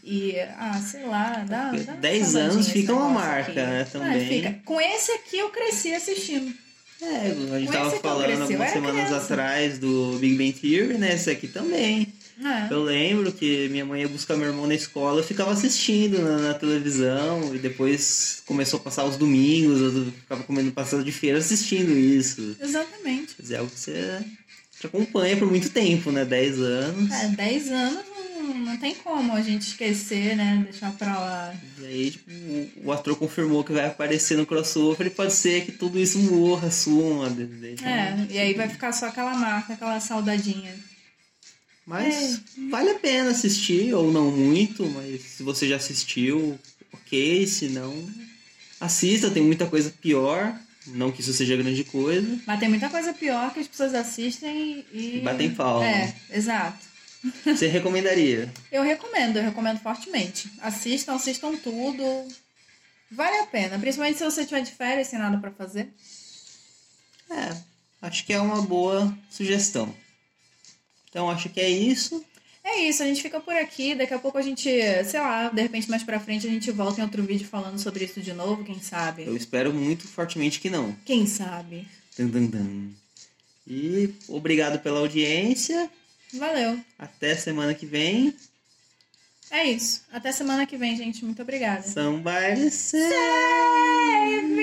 E, 0.04 0.36
ah, 0.58 0.80
sei 0.82 1.04
lá, 1.06 1.46
dá. 1.48 1.72
dá 1.72 1.72
uma 1.72 1.94
10 1.96 2.24
saudadinha 2.28 2.52
anos 2.52 2.68
fica 2.70 2.94
uma 2.94 3.10
marca, 3.10 3.52
aqui. 3.52 3.60
né, 3.62 3.82
Ah, 3.88 3.92
também. 3.92 4.28
fica. 4.28 4.60
Com 4.66 4.82
esse 4.82 5.12
aqui 5.14 5.38
eu 5.40 5.50
cresci 5.50 5.94
assistindo. 5.94 6.54
É, 7.02 7.56
a 7.56 7.60
gente 7.60 7.68
Com 7.68 7.72
tava 7.74 7.92
falando 8.00 8.42
algumas 8.42 8.62
era 8.62 8.72
semanas 8.74 9.06
criança. 9.08 9.18
atrás 9.34 9.80
do 9.80 10.18
Big 10.20 10.36
Bang 10.36 10.54
Theory, 10.54 10.98
né? 10.98 11.14
Esse 11.14 11.30
aqui 11.32 11.48
também. 11.48 12.14
É. 12.42 12.74
Eu 12.74 12.84
lembro 12.84 13.32
que 13.32 13.68
minha 13.70 13.86
mãe 13.86 14.02
ia 14.02 14.08
buscar 14.08 14.36
meu 14.36 14.48
irmão 14.48 14.66
na 14.68 14.74
escola, 14.76 15.20
eu 15.20 15.24
ficava 15.24 15.52
assistindo 15.52 16.20
na, 16.20 16.38
na 16.40 16.54
televisão 16.54 17.54
e 17.54 17.60
depois 17.60 18.42
começou 18.46 18.80
a 18.80 18.84
passar 18.84 19.06
os 19.06 19.18
domingos, 19.18 19.80
eu 19.82 20.06
ficava 20.12 20.44
comendo 20.44 20.72
passado 20.72 21.04
de 21.04 21.12
feira 21.12 21.38
assistindo 21.38 21.92
isso. 21.92 22.56
Exatamente. 22.60 23.36
Dizer, 23.40 23.56
é 23.56 23.58
algo 23.60 23.72
que 23.72 23.80
você 23.80 24.20
te 24.80 24.88
acompanha 24.88 25.38
por 25.38 25.50
muito 25.50 25.70
tempo, 25.70 26.12
né? 26.12 26.26
10 26.26 26.60
anos. 26.60 27.12
É, 27.12 27.28
10 27.30 27.72
anos 27.72 28.04
não, 28.42 28.54
não 28.56 28.78
tem 28.78 28.96
como 28.96 29.32
a 29.34 29.42
gente 29.42 29.62
esquecer, 29.68 30.36
né? 30.36 30.62
Deixar 30.70 30.92
pra 30.94 31.18
lá. 31.20 31.56
E 31.80 31.86
aí, 31.86 32.12
tipo, 32.12 32.30
o, 32.32 32.70
o 32.86 32.92
ator 32.92 33.16
confirmou 33.16 33.64
que 33.64 33.72
vai 33.72 33.86
aparecer 33.86 34.38
no 34.38 34.46
crossover 34.46 35.08
e 35.08 35.10
pode 35.12 35.34
ser 35.34 35.66
que 35.66 35.72
tudo 35.72 36.00
isso 36.00 36.18
morra, 36.20 36.70
suma. 36.72 37.30
de- 37.30 37.46
de- 37.46 37.86
É, 37.86 38.28
e 38.30 38.38
aí 38.40 38.54
vai 38.54 38.68
ficar 38.68 38.92
só 38.92 39.06
aquela 39.08 39.36
marca, 39.36 39.74
aquela 39.74 40.00
saudadinha. 40.00 40.74
Mas 41.86 42.42
vale 42.70 42.92
a 42.92 43.00
pena 43.00 43.32
assistir, 43.32 43.94
ou 43.94 44.12
não 44.12 44.32
muito, 44.32 44.86
mas 44.90 45.22
se 45.22 45.44
você 45.44 45.68
já 45.68 45.76
assistiu, 45.76 46.58
ok, 46.94 47.46
se 47.46 47.68
não, 47.68 48.10
assista, 48.80 49.30
tem 49.30 49.44
muita 49.44 49.66
coisa 49.66 49.94
pior, 50.02 50.58
não 50.88 51.12
que 51.12 51.22
isso 51.22 51.34
seja 51.34 51.58
grande 51.58 51.84
coisa. 51.84 52.40
Mas 52.46 52.60
tem 52.60 52.70
muita 52.70 52.90
coisa 52.90 53.14
pior 53.14 53.54
que 53.54 53.60
as 53.60 53.68
pessoas 53.68 53.94
assistem 53.94 54.86
e. 54.94 55.18
E 55.18 55.22
batem 55.22 55.54
palma. 55.54 55.86
É, 55.86 56.16
exato. 56.32 56.94
Você 57.46 57.68
recomendaria? 57.68 58.52
Eu 58.72 58.84
recomendo, 58.84 59.38
eu 59.38 59.44
recomendo 59.44 59.80
fortemente. 59.80 60.50
Assistam, 60.62 61.16
assistam 61.16 61.56
tudo. 61.56 62.04
Vale 63.10 63.38
a 63.38 63.46
pena, 63.46 63.78
principalmente 63.78 64.18
se 64.18 64.26
você 64.26 64.44
tiver 64.44 64.62
de 64.62 64.72
férias 64.72 65.08
sem 65.08 65.20
nada 65.20 65.38
pra 65.38 65.52
fazer. 65.52 65.94
É, 67.30 67.56
acho 68.02 68.26
que 68.26 68.34
é 68.34 68.42
uma 68.42 68.62
boa 68.62 69.16
sugestão. 69.30 69.94
Então 71.14 71.30
acho 71.30 71.48
que 71.50 71.62
é 71.62 71.70
isso. 71.70 72.26
É 72.64 72.80
isso, 72.90 73.04
a 73.04 73.06
gente 73.06 73.22
fica 73.22 73.40
por 73.40 73.54
aqui. 73.54 73.94
Daqui 73.94 74.16
a 74.16 74.20
pouco 74.20 74.40
a 74.40 74.42
gente, 74.42 74.68
sei 75.06 75.20
lá, 75.20 75.50
de 75.50 75.62
repente 75.62 75.88
mais 75.88 76.02
pra 76.02 76.20
frente 76.20 76.48
a 76.48 76.50
gente 76.50 76.72
volta 76.72 77.02
em 77.02 77.04
outro 77.04 77.22
vídeo 77.22 77.48
falando 77.48 77.78
sobre 77.78 78.04
isso 78.04 78.20
de 78.20 78.34
novo, 78.34 78.64
quem 78.64 78.82
sabe? 78.82 79.24
Eu 79.28 79.38
espero 79.38 79.72
muito 79.72 80.08
fortemente 80.08 80.60
que 80.60 80.72
não. 80.72 80.92
Quem 81.06 81.28
sabe? 81.28 81.88
Dun, 82.18 82.30
dun, 82.30 82.48
dun. 82.48 82.92
E 83.68 84.12
obrigado 84.28 84.80
pela 84.80 85.02
audiência. 85.02 85.88
Valeu. 86.34 86.80
Até 86.98 87.36
semana 87.36 87.76
que 87.76 87.86
vem. 87.86 88.34
É 89.52 89.66
isso. 89.66 90.02
Até 90.12 90.32
semana 90.32 90.66
que 90.66 90.76
vem, 90.76 90.98
gente. 90.98 91.24
Muito 91.24 91.44
obrigada. 91.44 91.84
Somebody 91.84 92.72
save 92.72 94.63